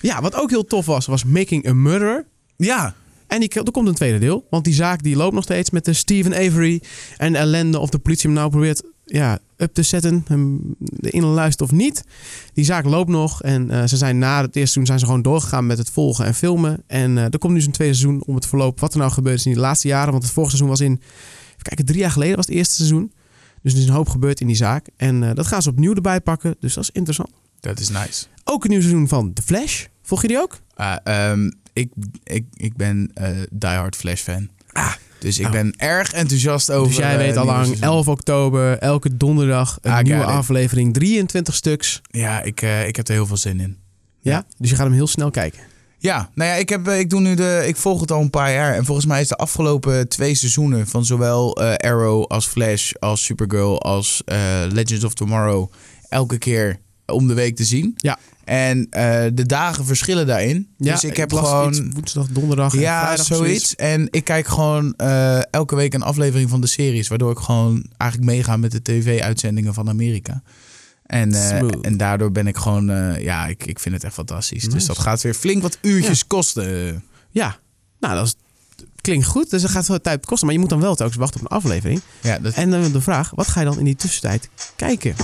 Ja, 0.01 0.21
wat 0.21 0.35
ook 0.35 0.49
heel 0.49 0.65
tof 0.65 0.85
was, 0.85 1.05
was 1.05 1.23
Making 1.23 1.67
a 1.67 1.73
Murderer. 1.73 2.25
Ja, 2.57 2.95
En 3.27 3.39
die, 3.39 3.49
er 3.49 3.71
komt 3.71 3.87
een 3.87 3.93
tweede 3.93 4.19
deel. 4.19 4.47
Want 4.49 4.63
die 4.63 4.73
zaak 4.73 5.03
die 5.03 5.15
loopt 5.15 5.33
nog 5.33 5.43
steeds 5.43 5.69
met 5.69 5.85
de 5.85 5.93
Stephen 5.93 6.33
Avery. 6.33 6.81
En 7.17 7.31
de 7.31 7.37
ellende 7.37 7.79
of 7.79 7.89
de 7.89 7.99
politie 7.99 8.29
hem 8.29 8.37
nou 8.37 8.49
probeert 8.49 8.83
ja, 9.05 9.39
up 9.57 9.73
te 9.73 9.83
zetten. 9.83 10.23
Hem 10.27 10.75
in 10.99 11.23
luistert 11.23 11.71
of 11.71 11.77
niet. 11.77 12.03
Die 12.53 12.65
zaak 12.65 12.85
loopt 12.85 13.09
nog. 13.09 13.41
En 13.41 13.71
eh, 13.71 13.85
ze 13.85 13.97
zijn 13.97 14.17
na 14.17 14.35
het 14.35 14.55
eerste 14.55 14.59
seizoen 14.59 14.85
zijn 14.85 14.99
ze 14.99 15.05
gewoon 15.05 15.21
doorgegaan 15.21 15.65
met 15.65 15.77
het 15.77 15.89
volgen 15.89 16.25
en 16.25 16.33
filmen. 16.33 16.83
En 16.87 17.17
eh, 17.17 17.23
er 17.23 17.37
komt 17.37 17.53
nu 17.53 17.61
zo'n 17.61 17.71
tweede 17.71 17.93
seizoen 17.93 18.23
om 18.25 18.35
het 18.35 18.45
verloop. 18.45 18.79
Wat 18.79 18.93
er 18.93 18.99
nou 18.99 19.11
gebeurd 19.11 19.39
is 19.39 19.45
in 19.45 19.53
de 19.53 19.59
laatste 19.59 19.87
jaren. 19.87 20.11
Want 20.11 20.23
het 20.23 20.31
vorige 20.31 20.55
seizoen 20.55 20.77
was 20.77 20.85
in... 20.87 21.01
Even 21.49 21.63
kijken, 21.63 21.85
drie 21.85 21.99
jaar 21.99 22.11
geleden 22.11 22.35
was 22.35 22.45
het 22.45 22.55
eerste 22.55 22.75
seizoen. 22.75 23.11
Dus 23.61 23.73
er 23.73 23.79
is 23.79 23.85
een 23.85 23.93
hoop 23.93 24.09
gebeurd 24.09 24.41
in 24.41 24.47
die 24.47 24.55
zaak. 24.55 24.87
En 24.97 25.23
eh, 25.23 25.35
dat 25.35 25.47
gaan 25.47 25.61
ze 25.61 25.69
opnieuw 25.69 25.93
erbij 25.93 26.21
pakken. 26.21 26.55
Dus 26.59 26.73
dat 26.73 26.83
is 26.83 26.91
interessant. 26.91 27.29
Dat 27.59 27.79
is 27.79 27.89
nice. 27.89 28.25
Ook 28.43 28.63
een 28.63 28.69
nieuw 28.69 28.79
seizoen 28.81 29.07
van 29.07 29.33
The 29.33 29.41
Flash. 29.41 29.85
Volg 30.03 30.21
je 30.21 30.27
die 30.27 30.37
ook? 30.37 30.59
Ah, 30.75 30.95
ehm, 31.03 31.51
ik, 31.73 31.89
ik, 32.23 32.45
ik 32.53 32.75
ben 32.75 33.11
eh 33.13 33.29
diehard 33.51 33.95
Flash 33.95 34.21
fan. 34.21 34.49
Ah. 34.71 34.93
Dus 35.19 35.39
ik 35.39 35.45
Oh. 35.45 35.51
ben 35.51 35.73
erg 35.77 36.11
enthousiast 36.13 36.71
over... 36.71 36.87
Dus 36.87 36.97
jij 36.97 37.11
eh, 37.11 37.17
weet 37.17 37.37
al 37.37 37.45
lang, 37.45 37.65
seizoen. 37.65 37.85
11 37.87 38.07
oktober, 38.07 38.77
elke 38.77 39.17
donderdag 39.17 39.77
een 39.81 40.03
nieuwe 40.03 40.23
aflevering, 40.23 40.93
23 40.93 41.55
stuks. 41.55 42.01
Ja, 42.09 42.41
ik, 42.41 42.61
eh, 42.61 42.87
ik 42.87 42.95
heb 42.95 43.07
er 43.07 43.13
heel 43.13 43.25
veel 43.25 43.37
zin 43.37 43.59
in. 43.59 43.77
Ja? 44.19 44.31
Ja. 44.31 44.45
Dus 44.57 44.69
je 44.69 44.75
gaat 44.75 44.85
hem 44.85 44.95
heel 44.95 45.07
snel 45.07 45.31
kijken. 45.31 45.59
Ja, 45.97 46.29
nou 46.33 46.49
ja, 46.49 46.55
ik, 46.55 46.69
heb, 46.69 46.87
ik, 46.87 47.09
doe 47.09 47.21
nu 47.21 47.35
de, 47.35 47.63
ik 47.67 47.75
volg 47.75 48.01
het 48.01 48.11
al 48.11 48.21
een 48.21 48.29
paar 48.29 48.51
jaar. 48.53 48.73
En 48.75 48.85
volgens 48.85 49.05
mij 49.07 49.21
is 49.21 49.27
de 49.27 49.35
afgelopen 49.35 50.07
twee 50.09 50.35
seizoenen 50.35 50.87
van 50.87 51.05
zowel 51.05 51.57
Arrow 51.77 52.25
als 52.27 52.47
Flash 52.47 52.93
als 52.99 53.23
Supergirl 53.23 53.81
als 53.81 54.21
Legends 54.69 55.03
of 55.03 55.13
Tomorrow 55.13 55.71
elke 56.09 56.37
keer 56.37 56.79
om 57.11 57.27
de 57.27 57.33
week 57.33 57.55
te 57.55 57.65
zien. 57.65 57.93
Ja. 57.95 58.17
En 58.49 58.87
eh, 58.89 59.25
de 59.33 59.45
dagen 59.45 59.85
verschillen 59.85 60.27
daarin. 60.27 60.67
Ja, 60.77 60.91
dus 60.91 61.03
ik 61.03 61.17
heb 61.17 61.33
gewoon... 61.33 61.69
iets 61.69 61.81
woensdag, 61.93 62.27
donderdag 62.27 62.73
en 62.73 62.79
Ja, 62.79 63.03
vrijdag 63.03 63.25
zoiets. 63.25 63.75
En 63.75 64.07
ik 64.11 64.23
kijk 64.23 64.47
gewoon 64.47 64.93
eh, 64.97 65.53
elke 65.53 65.75
week 65.75 65.93
een 65.93 66.01
aflevering 66.01 66.49
van 66.49 66.61
de 66.61 66.67
series. 66.67 67.07
Waardoor 67.07 67.31
ik 67.31 67.37
gewoon 67.37 67.85
eigenlijk 67.97 68.31
meega 68.31 68.57
met 68.57 68.71
de 68.71 68.81
tv-uitzendingen 68.81 69.73
van 69.73 69.89
Amerika. 69.89 70.41
En, 71.05 71.33
eh, 71.33 71.61
en 71.81 71.97
daardoor 71.97 72.31
ben 72.31 72.47
ik 72.47 72.57
gewoon... 72.57 72.85
ja, 73.21 73.47
ik, 73.47 73.65
ik 73.65 73.79
vind 73.79 73.95
het 73.95 74.03
echt 74.03 74.13
fantastisch. 74.13 74.63
Nice. 74.63 74.75
Dus 74.75 74.85
dat 74.85 74.99
gaat 74.99 75.21
weer 75.21 75.33
flink 75.33 75.61
wat 75.61 75.77
uurtjes 75.81 76.27
kosten. 76.27 77.03
Ja, 77.29 77.59
nou 77.99 78.15
dat 78.15 78.25
is, 78.25 78.35
klinkt 79.01 79.25
goed. 79.25 79.49
Dus 79.49 79.61
dat 79.61 79.71
gaat 79.71 79.85
veel 79.85 80.01
tijd 80.01 80.25
kosten. 80.25 80.45
Maar 80.45 80.55
je 80.55 80.61
moet 80.61 80.69
dan 80.69 80.81
wel 80.81 80.95
telkens 80.95 81.17
wachten 81.17 81.39
op 81.41 81.51
een 81.51 81.57
aflevering. 81.57 82.01
Ja, 82.21 82.39
dat, 82.39 82.53
En 82.53 82.69
dan 82.69 82.91
de 82.91 83.01
vraag, 83.01 83.31
wat 83.35 83.47
ga 83.47 83.59
je 83.59 83.65
dan 83.65 83.77
in 83.77 83.85
die 83.85 83.95
tussentijd 83.95 84.49
kijken? 84.75 85.15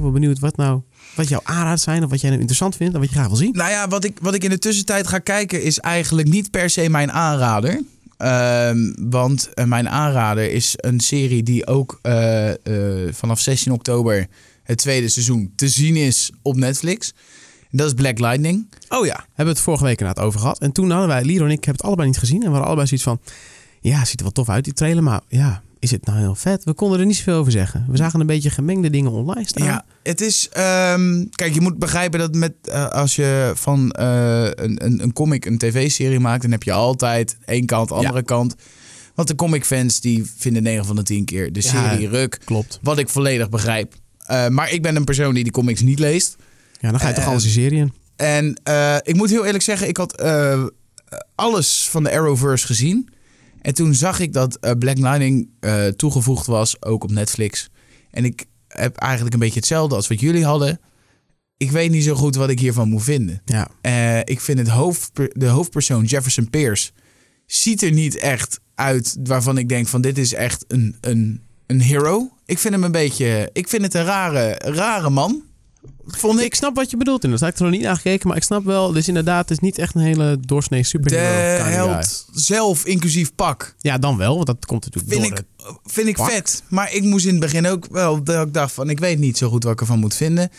Ben 0.00 0.12
wel 0.12 0.20
benieuwd 0.20 0.38
wat 0.38 0.56
nou, 0.56 0.80
wat 1.16 1.28
jouw 1.28 1.40
aanraad 1.42 1.80
zijn. 1.80 2.04
Of 2.04 2.10
wat 2.10 2.20
jij 2.20 2.28
nou 2.28 2.40
interessant 2.40 2.76
vindt 2.76 2.94
en 2.94 3.00
wat 3.00 3.08
je 3.08 3.14
graag 3.14 3.26
wil 3.26 3.36
zien. 3.36 3.52
Nou 3.52 3.70
ja, 3.70 3.88
wat 3.88 4.04
ik, 4.04 4.18
wat 4.20 4.34
ik 4.34 4.44
in 4.44 4.50
de 4.50 4.58
tussentijd 4.58 5.06
ga 5.06 5.18
kijken 5.18 5.62
is 5.62 5.78
eigenlijk 5.78 6.28
niet 6.28 6.50
per 6.50 6.70
se 6.70 6.88
mijn 6.88 7.12
aanrader. 7.12 7.80
Ehm, 8.16 8.92
want 8.96 9.54
eh, 9.54 9.64
mijn 9.64 9.88
aanrader 9.88 10.52
is 10.52 10.74
een 10.76 11.00
serie 11.00 11.42
die 11.42 11.66
ook 11.66 11.98
eh, 12.02 12.50
eh, 12.50 13.14
vanaf 13.14 13.40
16 13.40 13.72
oktober 13.72 14.26
het 14.62 14.78
tweede 14.78 15.08
seizoen 15.08 15.52
te 15.56 15.68
zien 15.68 15.96
is 15.96 16.30
op 16.42 16.56
Netflix. 16.56 17.14
Dat 17.70 17.86
is 17.86 17.94
Black 17.94 18.18
Lightning. 18.18 18.66
Oh 18.88 19.06
ja, 19.06 19.16
hebben 19.16 19.44
we 19.44 19.50
het 19.50 19.60
vorige 19.60 19.84
week 19.84 20.00
inderdaad 20.00 20.24
over 20.24 20.40
gehad. 20.40 20.58
En 20.58 20.72
toen 20.72 20.90
hadden 20.90 21.08
wij, 21.08 21.24
Liro 21.24 21.44
en 21.44 21.50
ik, 21.50 21.64
hebben 21.64 21.72
het 21.72 21.82
allebei 21.82 22.08
niet 22.08 22.18
gezien. 22.18 22.36
En 22.36 22.42
we 22.42 22.48
hadden 22.48 22.66
allebei 22.66 22.86
zoiets 22.86 23.06
van, 23.06 23.20
ja, 23.80 24.04
ziet 24.04 24.16
er 24.16 24.22
wel 24.22 24.32
tof 24.32 24.48
uit, 24.48 24.64
die 24.64 24.72
trailer. 24.72 25.02
Maar 25.02 25.20
ja, 25.28 25.62
is 25.80 25.90
het 25.90 26.06
nou 26.06 26.18
heel 26.18 26.34
vet? 26.34 26.64
We 26.64 26.72
konden 26.72 27.00
er 27.00 27.06
niet 27.06 27.16
zoveel 27.16 27.34
over 27.36 27.52
zeggen. 27.52 27.86
We 27.88 27.96
zagen 27.96 28.20
een 28.20 28.26
beetje 28.26 28.50
gemengde 28.50 28.90
dingen 28.90 29.10
online 29.10 29.46
staan. 29.48 29.66
Ja, 29.66 29.84
het 30.02 30.20
is. 30.20 30.48
ehm, 30.52 31.24
kijk, 31.30 31.54
je 31.54 31.60
moet 31.60 31.78
begrijpen 31.78 32.18
dat 32.18 32.34
met, 32.34 32.52
eh, 32.62 32.88
als 32.88 33.16
je 33.16 33.52
van 33.54 33.90
eh, 33.90 34.42
een, 34.44 34.84
een, 34.84 35.02
een 35.02 35.12
comic 35.12 35.44
een 35.44 35.58
tv-serie 35.58 36.20
maakt, 36.20 36.42
dan 36.42 36.50
heb 36.50 36.62
je 36.62 36.72
altijd 36.72 37.36
één 37.44 37.66
kant, 37.66 37.92
andere 37.92 38.22
kant. 38.22 38.54
Want 39.14 39.28
de 39.28 39.34
comic-fans 39.34 40.00
die 40.00 40.32
vinden 40.36 40.62
9 40.62 40.84
van 40.84 40.96
de 40.96 41.02
10 41.02 41.24
keer 41.24 41.52
de 41.52 41.60
Ja. 41.62 41.68
serie 41.90 42.08
ruk. 42.08 42.38
Klopt. 42.44 42.78
Wat 42.82 42.98
ik 42.98 43.08
volledig 43.08 43.48
begrijp. 43.48 43.94
Eh, 44.18 44.48
maar 44.48 44.72
ik 44.72 44.82
ben 44.82 44.96
een 44.96 45.04
persoon 45.04 45.34
die 45.34 45.42
die 45.42 45.52
comics 45.52 45.80
niet 45.80 45.98
leest. 45.98 46.36
Ja, 46.80 46.90
dan 46.90 47.00
ga 47.00 47.08
je 47.08 47.14
toch 47.14 47.26
alles 47.26 47.42
die 47.42 47.52
serie 47.52 47.78
in. 47.78 47.92
En 48.16 48.60
ik 49.02 49.14
moet 49.16 49.30
heel 49.30 49.44
eerlijk 49.44 49.64
zeggen, 49.64 49.88
ik 49.88 49.96
had 49.96 50.22
alles 51.34 51.88
van 51.90 52.02
de 52.02 52.10
Arrowverse 52.10 52.66
gezien. 52.66 53.08
En 53.60 53.74
toen 53.74 53.94
zag 53.94 54.20
ik 54.20 54.32
dat 54.32 54.56
eh, 54.56 54.72
Black 54.78 54.98
Lightning 54.98 55.48
eh, 55.60 55.86
toegevoegd 55.86 56.46
was, 56.46 56.82
ook 56.82 57.04
op 57.04 57.10
Netflix. 57.10 57.68
En 58.10 58.24
ik 58.24 58.44
heb 58.68 58.96
eigenlijk 58.96 59.34
een 59.34 59.40
beetje 59.40 59.58
hetzelfde 59.58 59.94
als 59.94 60.08
wat 60.08 60.20
jullie 60.20 60.44
hadden. 60.44 60.80
Ik 61.56 61.70
weet 61.70 61.90
niet 61.90 62.04
zo 62.04 62.14
goed 62.14 62.34
wat 62.34 62.50
ik 62.50 62.60
hiervan 62.60 62.88
moet 62.88 63.02
vinden. 63.02 63.42
Ja. 63.44 63.68
Eh, 63.80 64.18
ik 64.18 64.40
vind 64.40 64.58
het 64.58 64.68
hoofd, 64.68 65.10
de 65.32 65.46
hoofdpersoon, 65.46 66.04
Jefferson 66.04 66.50
Pierce, 66.50 66.90
ziet 67.46 67.82
er 67.82 67.92
niet 67.92 68.16
echt 68.16 68.60
uit 68.74 69.16
waarvan 69.22 69.58
ik 69.58 69.68
denk 69.68 69.86
van 69.86 70.00
dit 70.00 70.18
is 70.18 70.34
echt 70.34 70.64
een, 70.68 70.96
een, 71.00 71.42
een 71.66 71.80
hero. 71.80 72.30
Ik 72.44 72.58
vind 72.58 72.74
hem 72.74 72.84
een 72.84 72.92
beetje, 72.92 73.50
ik 73.52 73.68
vind 73.68 73.82
het 73.82 73.94
een 73.94 74.04
rare, 74.04 74.52
rare 74.58 75.10
man. 75.10 75.42
Vond 76.06 76.38
ik. 76.38 76.44
Ik 76.44 76.54
snap 76.54 76.76
wat 76.76 76.90
je 76.90 76.96
bedoelt 76.96 77.24
inderdaad. 77.24 77.48
Ik 77.48 77.54
heb 77.54 77.64
er 77.64 77.70
nog 77.70 77.78
niet 77.80 77.88
naar 77.88 77.96
gekeken, 77.96 78.28
maar 78.28 78.36
ik 78.36 78.42
snap 78.42 78.64
wel. 78.64 78.92
Dus 78.92 79.08
inderdaad, 79.08 79.40
het 79.40 79.50
is 79.50 79.58
niet 79.58 79.78
echt 79.78 79.94
een 79.94 80.00
hele 80.00 80.38
doorsnee 80.40 80.80
De 80.80 80.86
superhero. 80.86 81.62
guy. 81.64 81.72
held 81.72 82.26
zelf, 82.32 82.84
inclusief 82.84 83.34
pak, 83.34 83.74
Ja, 83.80 83.98
dan 83.98 84.16
wel, 84.16 84.34
want 84.34 84.46
dat 84.46 84.66
komt 84.66 84.84
natuurlijk 84.84 85.12
vind 85.14 85.28
door. 85.28 85.38
ik, 85.70 85.78
vind 85.84 86.08
ik 86.08 86.16
pak. 86.16 86.30
vet. 86.30 86.62
Maar 86.68 86.94
ik 86.94 87.02
moest 87.02 87.24
in 87.26 87.30
het 87.30 87.40
begin 87.40 87.66
ook 87.66 87.86
wel, 87.90 88.22
dat 88.24 88.46
ik 88.46 88.54
dacht 88.54 88.72
van, 88.72 88.90
ik 88.90 88.98
weet 89.00 89.18
niet 89.18 89.38
zo 89.38 89.48
goed 89.48 89.62
wat 89.64 89.72
ik 89.72 89.80
ervan 89.80 89.98
moet 89.98 90.14
vinden. 90.14 90.50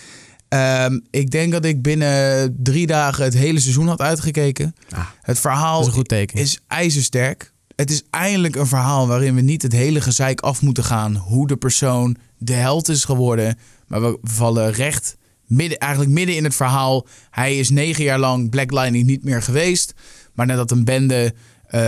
Ehm, 0.47 0.99
ik 1.09 1.31
denk 1.31 1.51
dat 1.51 1.65
ik 1.65 1.81
binnen 1.81 2.55
drie 2.59 2.87
dagen 2.87 3.23
het 3.23 3.33
hele 3.33 3.59
seizoen 3.59 3.87
had 3.87 4.01
uitgekeken. 4.01 4.75
Ah, 4.89 5.05
Het 5.21 5.39
verhaal 5.39 5.79
dat 5.79 5.87
is 5.87 5.93
goed 5.93 6.11
is 6.33 6.59
ijzersterk. 6.67 7.53
Het 7.75 7.91
is 7.91 8.03
eindelijk 8.09 8.55
een 8.55 8.67
verhaal 8.67 9.07
waarin 9.07 9.35
we 9.35 9.41
niet 9.41 9.61
het 9.61 9.71
hele 9.71 10.01
gezeik 10.01 10.41
af 10.41 10.61
moeten 10.61 10.83
gaan. 10.83 11.15
Hoe 11.15 11.47
de 11.47 11.55
persoon 11.57 12.15
de 12.37 12.53
held 12.53 12.89
is 12.89 13.03
geworden. 13.05 13.57
Maar 13.91 14.01
we 14.01 14.17
vallen 14.21 14.71
recht 14.71 15.17
midden, 15.45 15.77
eigenlijk 15.77 16.11
midden 16.11 16.35
in 16.35 16.43
het 16.43 16.55
verhaal. 16.55 17.07
Hij 17.29 17.59
is 17.59 17.69
negen 17.69 18.03
jaar 18.03 18.19
lang 18.19 18.49
Black 18.49 18.71
Lightning 18.71 19.05
niet 19.05 19.23
meer 19.23 19.41
geweest. 19.41 19.93
Maar 20.33 20.45
nadat 20.45 20.71
een 20.71 20.83
bende 20.83 21.33
eh, 21.65 21.81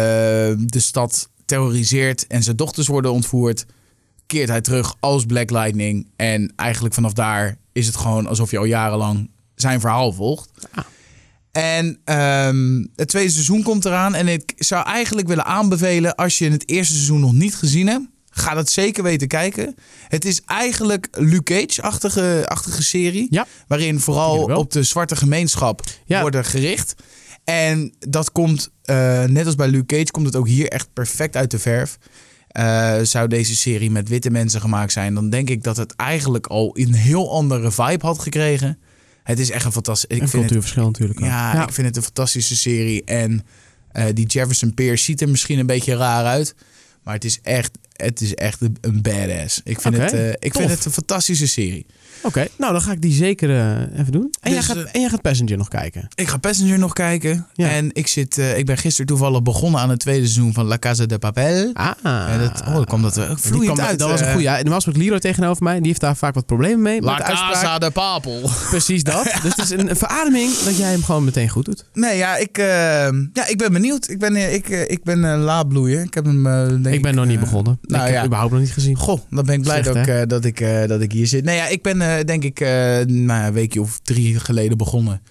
de 0.58 0.80
stad 0.80 1.30
terroriseert 1.46 2.28
en 2.28 2.44
zijn 2.44 2.56
dochters 2.56 2.88
worden 2.88 3.12
ontvoerd, 3.12 3.66
keert 4.28 4.50
hij 4.50 4.62
terug 4.62 4.96
als 5.00 5.26
Black 5.26 5.50
Lightning. 5.50 6.08
En 6.16 6.54
eigenlijk 6.56 6.94
vanaf 6.94 7.13
daar 7.13 7.58
is 7.72 7.86
het 7.86 7.96
gewoon 7.96 8.28
alsof 8.28 8.52
je 8.52 8.58
al 8.58 8.66
jarenlang 8.66 9.30
zijn 9.56 9.80
verhaal 9.80 10.12
volgt. 10.12 10.50
Ah. 10.72 10.84
En 11.52 12.00
ehm, 12.04 12.86
het 12.96 13.08
tweede 13.08 13.32
seizoen 13.32 13.63
komt 13.63 13.86
eraan. 13.86 14.16
En 14.16 14.28
ik 14.28 14.54
zou 14.58 14.86
eigenlijk 14.86 15.28
willen 15.28 15.46
aanbevelen, 15.46 16.16
als 16.16 16.38
je 16.38 16.50
het 16.50 16.70
eerste 16.70 16.94
seizoen 16.94 17.20
nog 17.20 17.34
niet 17.34 17.56
gezien 17.56 17.88
hebt, 17.88 18.06
ga 18.36 18.54
dat 18.54 18.69
zeker 18.69 19.04
weten 19.04 19.28
kijken. 19.28 19.76
Het 20.08 20.26
is 20.26 20.41
eigenlijk 20.46 21.08
Luke 21.12 21.43
Cage-achtige 21.65 22.43
achtige 22.48 22.84
serie. 22.84 23.28
Ja. 23.30 23.48
Waarin 23.67 24.00
vooral 24.00 24.43
op 24.43 24.72
de 24.72 24.84
zwarte 24.84 25.15
gemeenschap 25.15 25.82
Ja. 26.06 26.22
worden 26.22 26.46
gericht. 26.46 26.96
En 27.43 27.93
dat 28.00 28.32
komt, 28.32 28.69
eh, 28.84 29.24
net 29.24 29.46
als 29.46 29.56
bij 29.56 29.67
Luke 29.67 29.96
Cage, 29.96 30.12
komt 30.12 30.26
het 30.26 30.36
ook 30.36 30.48
hier 30.48 30.67
echt 30.67 30.93
perfect 30.93 31.36
uit 31.36 31.52
de 31.52 31.60
verf. 31.60 31.98
Eh, 32.48 33.00
zou 33.02 33.28
deze 33.28 33.56
serie 33.56 33.91
met 33.91 34.10
witte 34.10 34.30
mensen 34.30 34.62
gemaakt 34.62 34.91
zijn, 34.91 35.13
dan 35.13 35.30
denk 35.30 35.50
ik 35.50 35.63
dat 35.63 35.78
het 35.78 35.96
eigenlijk 35.96 36.48
al 36.48 36.72
een 36.78 36.93
heel 36.93 37.32
andere 37.32 37.72
vibe 37.72 38.06
had 38.06 38.19
gekregen. 38.19 38.78
Het 39.24 39.39
is 39.39 39.52
echt 39.52 39.65
een 39.65 39.72
fantastisch. 39.72 40.17
Ik 40.17 40.22
een 40.24 40.30
cultuurverschil 40.30 40.86
natuurlijk 40.86 41.19
ook. 41.19 41.26
ja, 41.26 41.63
ik 41.67 41.74
vind 41.74 41.88
het 41.88 41.96
een 41.98 42.04
fantastische 42.04 42.56
serie. 42.56 43.04
En 43.04 43.46
eh, 43.91 44.06
die 44.13 44.26
Jefferson 44.26 44.74
Pierce 44.74 45.04
ziet 45.04 45.22
er 45.22 45.30
misschien 45.30 45.60
een 45.60 45.65
beetje 45.65 45.96
raar 45.96 46.26
uit. 46.26 46.56
Maar 47.04 47.13
het 47.13 47.26
is 47.26 47.39
echt, 47.43 47.78
het 47.94 48.22
is 48.22 48.36
echt 48.36 48.62
een, 48.62 49.02
badass. 49.02 49.62
Ik, 49.64 49.82
vind, 49.82 49.98
het, 49.98 50.14
eh, 50.14 50.30
ik 50.30 50.54
tof. 50.54 50.62
vind 50.62 50.70
het 50.70 50.86
een 50.86 50.92
fantastische 50.92 51.48
serie. 51.48 51.86
Oké, 52.24 52.48
nou 52.58 52.72
dan 52.72 52.82
ga 52.82 52.92
ik 52.92 53.02
die 53.02 53.14
zeker 53.14 53.50
eh, 53.50 54.00
even 54.00 54.12
doen. 54.12 54.34
En, 54.42 54.52
Dus, 54.54 54.54
jij 54.54 54.62
gaat, 54.62 54.86
eh, 54.86 54.90
en 54.92 55.00
jij 55.02 55.10
gaat 55.10 55.22
Passenger 55.22 55.58
nog 55.58 55.68
kijken. 55.68 56.08
Ik 56.16 56.28
ga 56.28 56.38
Passenger 56.38 56.80
nog 56.80 56.94
kijken. 56.94 57.48
Ja. 57.54 57.70
En 57.70 57.90
ik, 57.94 58.08
zit, 58.08 58.38
eh, 58.38 58.58
ik 58.58 58.66
ben 58.66 58.78
gisteren 58.78 59.06
toevallig 59.06 59.42
begonnen 59.42 59.82
aan 59.82 59.90
het 59.90 60.00
tweede 60.00 60.26
seizoen 60.26 60.54
van 60.54 60.66
La 60.66 60.78
Casa 60.78 61.06
de 61.06 61.18
Papel. 61.20 61.70
Ah. 61.74 61.92
Ja, 62.04 62.38
dat, 62.38 62.64
oh, 62.68 62.82
kwam 62.82 63.02
dat 63.02 63.14
Die 63.14 63.24
vloeiend 63.36 63.74
kwam- 63.74 63.88
uit. 63.88 64.00
Dat 64.00 64.10
was 64.10 64.22
een 64.22 64.32
goede. 64.32 64.48
En 64.48 64.64
er 64.64 64.70
was 64.70 64.86
met 64.86 64.98
Liro 64.98 65.18
tegenover 65.18 65.64
mij. 65.64 65.78
Die 65.78 65.88
heeft 65.88 66.00
daar 66.00 66.16
vaak 66.16 66.34
wat 66.34 66.46
problemen 66.46 66.82
mee. 66.82 67.02
La. 67.02 67.18
Casa 67.18 67.78
de 67.80 67.92
Papel. 67.92 68.50
Precies 68.70 69.04
dat. 69.04 69.24
dus 69.44 69.56
het 69.56 69.58
is 69.58 69.70
een, 69.70 69.90
een 69.90 69.96
verademing 69.96 70.58
dat 70.58 70.78
jij 70.78 70.92
hem 70.92 71.04
gewoon 71.04 71.24
meteen 71.24 71.50
goed 71.50 71.66
doet. 71.66 71.86
Nee, 71.94 72.18
ja, 72.18 72.36
ik, 72.38 72.58
eh, 72.58 72.66
ja, 73.34 73.48
ik 73.48 73.58
ben 73.58 73.74
benieuwd. 73.74 74.10
Ik 74.10 74.20
ben, 74.20 74.54
ik, 74.54 74.68
ik 74.70 75.04
ben 75.04 75.34
eh, 75.34 75.44
laadbloeier. 75.44 76.02
Ik 76.02 76.14
heb 76.14 76.26
hem, 76.26 76.44
denk 76.84 76.96
ik 76.96 77.02
ben 77.02 77.16
nog 77.16 77.26
niet 77.26 77.40
begonnen. 77.40 77.80
nou 77.82 78.02
ik 78.02 78.08
heb 78.10 78.18
ja. 78.18 78.26
überhaupt 78.26 78.52
nog 78.54 78.62
niet 78.62 78.74
gezien. 78.74 78.96
Goh, 78.96 79.20
dan 79.30 79.46
ben 79.46 79.56
ik 79.56 79.62
blij 79.62 79.84
Slecht, 79.84 80.08
dat, 80.08 80.08
ik, 80.22 80.30
dat, 80.30 80.46
ik, 80.46 80.88
dat 80.88 81.02
ik 81.02 81.12
hier 81.12 81.28
zit. 81.28 81.44
Nee, 81.44 81.56
ja, 81.56 81.68
ik 81.68 81.82
ben, 81.82 82.02
denk 82.19 82.43
ik, 82.43 82.60
eh, 82.60 82.69
nou, 83.06 83.45
een 83.45 83.54
weekje 83.54 83.82
of 83.82 83.99
drie 84.04 84.39
geleden 84.39 84.78
begonnen. 84.78 85.21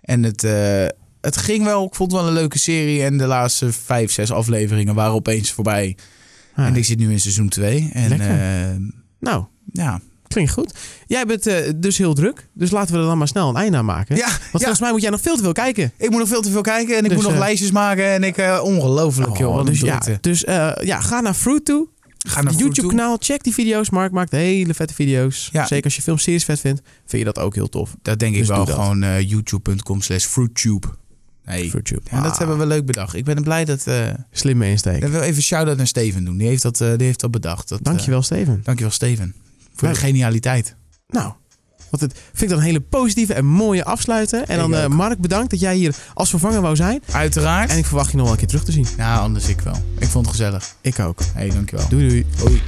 En 0.00 0.22
het, 0.22 0.44
eh, 0.44 0.86
het 1.20 1.36
ging 1.36 1.64
wel. 1.64 1.84
Ik 1.86 1.94
vond 1.94 2.12
het 2.12 2.20
wel 2.20 2.28
een 2.30 2.34
leuke 2.36 2.58
serie. 2.58 3.02
En 3.02 3.18
de 3.18 3.26
laatste 3.26 3.72
vijf, 3.72 4.12
zes 4.12 4.30
afleveringen 4.32 4.94
waren 4.94 5.12
opeens 5.14 5.50
voorbij. 5.52 5.96
Ah, 6.54 6.66
En 6.66 6.76
ik 6.76 6.84
zit 6.84 6.98
nu 6.98 7.10
in 7.12 7.20
seizoen 7.20 7.48
2. 7.48 7.90
En 7.92 8.20
eh, 8.20 8.76
Nou, 9.20 9.44
ja. 9.72 10.00
klinkt 10.28 10.52
goed. 10.52 10.74
Jij 11.06 11.26
bent 11.26 11.46
eh, 11.46 11.72
dus 11.76 11.98
heel 11.98 12.14
druk. 12.14 12.48
Dus 12.52 12.70
laten 12.70 12.94
we 12.94 13.00
er 13.00 13.06
dan 13.06 13.18
maar 13.18 13.28
snel 13.28 13.48
een 13.48 13.56
einde 13.56 13.76
aan 13.76 13.84
maken. 13.84 14.16
ja, 14.16 14.26
Want 14.28 14.40
ja. 14.40 14.48
volgens 14.50 14.80
mij 14.80 14.90
moet 14.92 15.00
jij 15.02 15.10
nog 15.10 15.20
veel 15.20 15.36
te 15.36 15.42
veel 15.42 15.52
kijken. 15.52 15.92
Ik 15.98 16.10
moet 16.10 16.18
nog 16.18 16.28
veel 16.28 16.42
te 16.42 16.50
veel 16.50 16.60
kijken. 16.60 16.96
En 16.96 17.02
ik 17.02 17.08
Dus, 17.08 17.14
moet 17.14 17.22
nog 17.26 17.32
eh, 17.32 17.38
lijstjes 17.38 17.70
maken. 17.70 18.06
En 18.06 18.22
ik, 18.24 18.36
eh, 18.36 18.60
ongelooflijk, 18.62 19.30
Oh, 19.30 19.36
joh. 19.38 19.64
Dus 19.66 19.80
een 19.80 19.86
ja, 19.86 20.00
dus 20.20 20.44
eh, 20.44 20.72
ja, 20.80 21.00
ga 21.00 21.20
naar 21.20 21.34
Fruit 21.34 21.64
toe. 21.64 21.88
Ga 22.28 22.42
naar 22.42 22.52
Fruit 22.52 22.58
YouTube 22.76 22.88
kanaal. 22.88 23.16
Check 23.20 23.42
die 23.42 23.54
video's. 23.54 23.90
Mark 23.90 24.12
maakt 24.12 24.30
hele 24.32 24.74
vette 24.74 24.94
video's. 24.94 25.48
Ja. 25.52 25.66
Zeker 25.66 25.84
als 25.84 25.96
je 25.96 26.02
filmseries 26.02 26.44
vet 26.44 26.60
vindt, 26.60 26.80
vind 27.06 27.22
je 27.26 27.32
dat 27.32 27.38
ook 27.38 27.54
heel 27.54 27.68
tof. 27.68 27.96
Dat 28.02 28.18
denk 28.18 28.32
ik 28.34 28.38
Dus 28.38 28.48
wel. 28.48 28.64
dat. 28.64 28.74
Gewoon 28.74 29.02
eh, 29.02 29.20
youtube.com 29.30 30.00
slash 30.00 30.24
fruittube. 30.24 30.86
Nee. 31.44 31.68
FruitTube. 31.70 32.00
Ja, 32.10 32.20
dat 32.22 32.38
hebben 32.38 32.58
we 32.58 32.66
leuk 32.66 32.86
bedacht. 32.86 33.14
Ik 33.14 33.24
ben 33.24 33.42
blij 33.42 33.64
dat... 33.64 33.86
eh 33.86 34.08
Slimme 34.30 34.68
insteek. 34.68 35.02
ik 35.04 35.10
wil 35.10 35.20
even 35.20 35.42
shout-out 35.42 35.76
naar 35.76 35.86
Steven 35.86 36.24
doen. 36.24 36.36
Die 36.36 36.46
heeft 36.48 36.62
dat, 36.62 36.80
eh, 36.80 36.88
die 36.96 37.06
heeft 37.06 37.20
dat 37.20 37.30
bedacht. 37.30 37.68
Dat, 37.68 37.84
Dankjewel, 37.84 38.22
Steven. 38.22 38.60
dankjewel, 38.64 38.92
Steven. 38.92 39.34
Voor 39.74 39.88
Leuk. 39.88 39.96
de 39.96 40.04
genialiteit. 40.06 40.76
Nou, 41.08 41.32
wat 42.00 42.10
het, 42.10 42.20
vind 42.30 42.42
ik 42.42 42.48
dan 42.48 42.58
een 42.58 42.64
hele 42.64 42.80
positieve 42.80 43.34
en 43.34 43.46
mooie 43.46 43.84
afsluiten. 43.84 44.46
En 44.46 44.58
dan, 44.58 44.74
eh. 44.74 44.86
Mark, 44.86 45.20
bedankt 45.20 45.50
dat 45.50 45.60
jij 45.60 45.76
hier 45.76 45.94
als 46.14 46.30
vervanger 46.30 46.60
wou 46.60 46.76
zijn. 46.76 47.02
Uiteraard. 47.12 47.70
En 47.70 47.78
ik 47.78 47.86
verwacht 47.86 48.10
je 48.10 48.16
nog 48.16 48.24
wel 48.24 48.32
een 48.32 48.38
keer 48.38 48.48
terug 48.48 48.64
te 48.64 48.72
zien. 48.72 48.86
Ja, 48.96 49.16
anders 49.16 49.48
ik 49.48 49.60
wel. 49.60 49.76
Ik 49.98 50.08
vond 50.08 50.26
het 50.26 50.36
gezellig. 50.36 50.74
Ik 50.80 50.98
ook. 50.98 51.20
Hé, 51.20 51.26
hey, 51.34 51.50
dankjewel. 51.50 51.88
Doei 51.88 52.08
doei. 52.08 52.26
Hoi. 52.38 52.62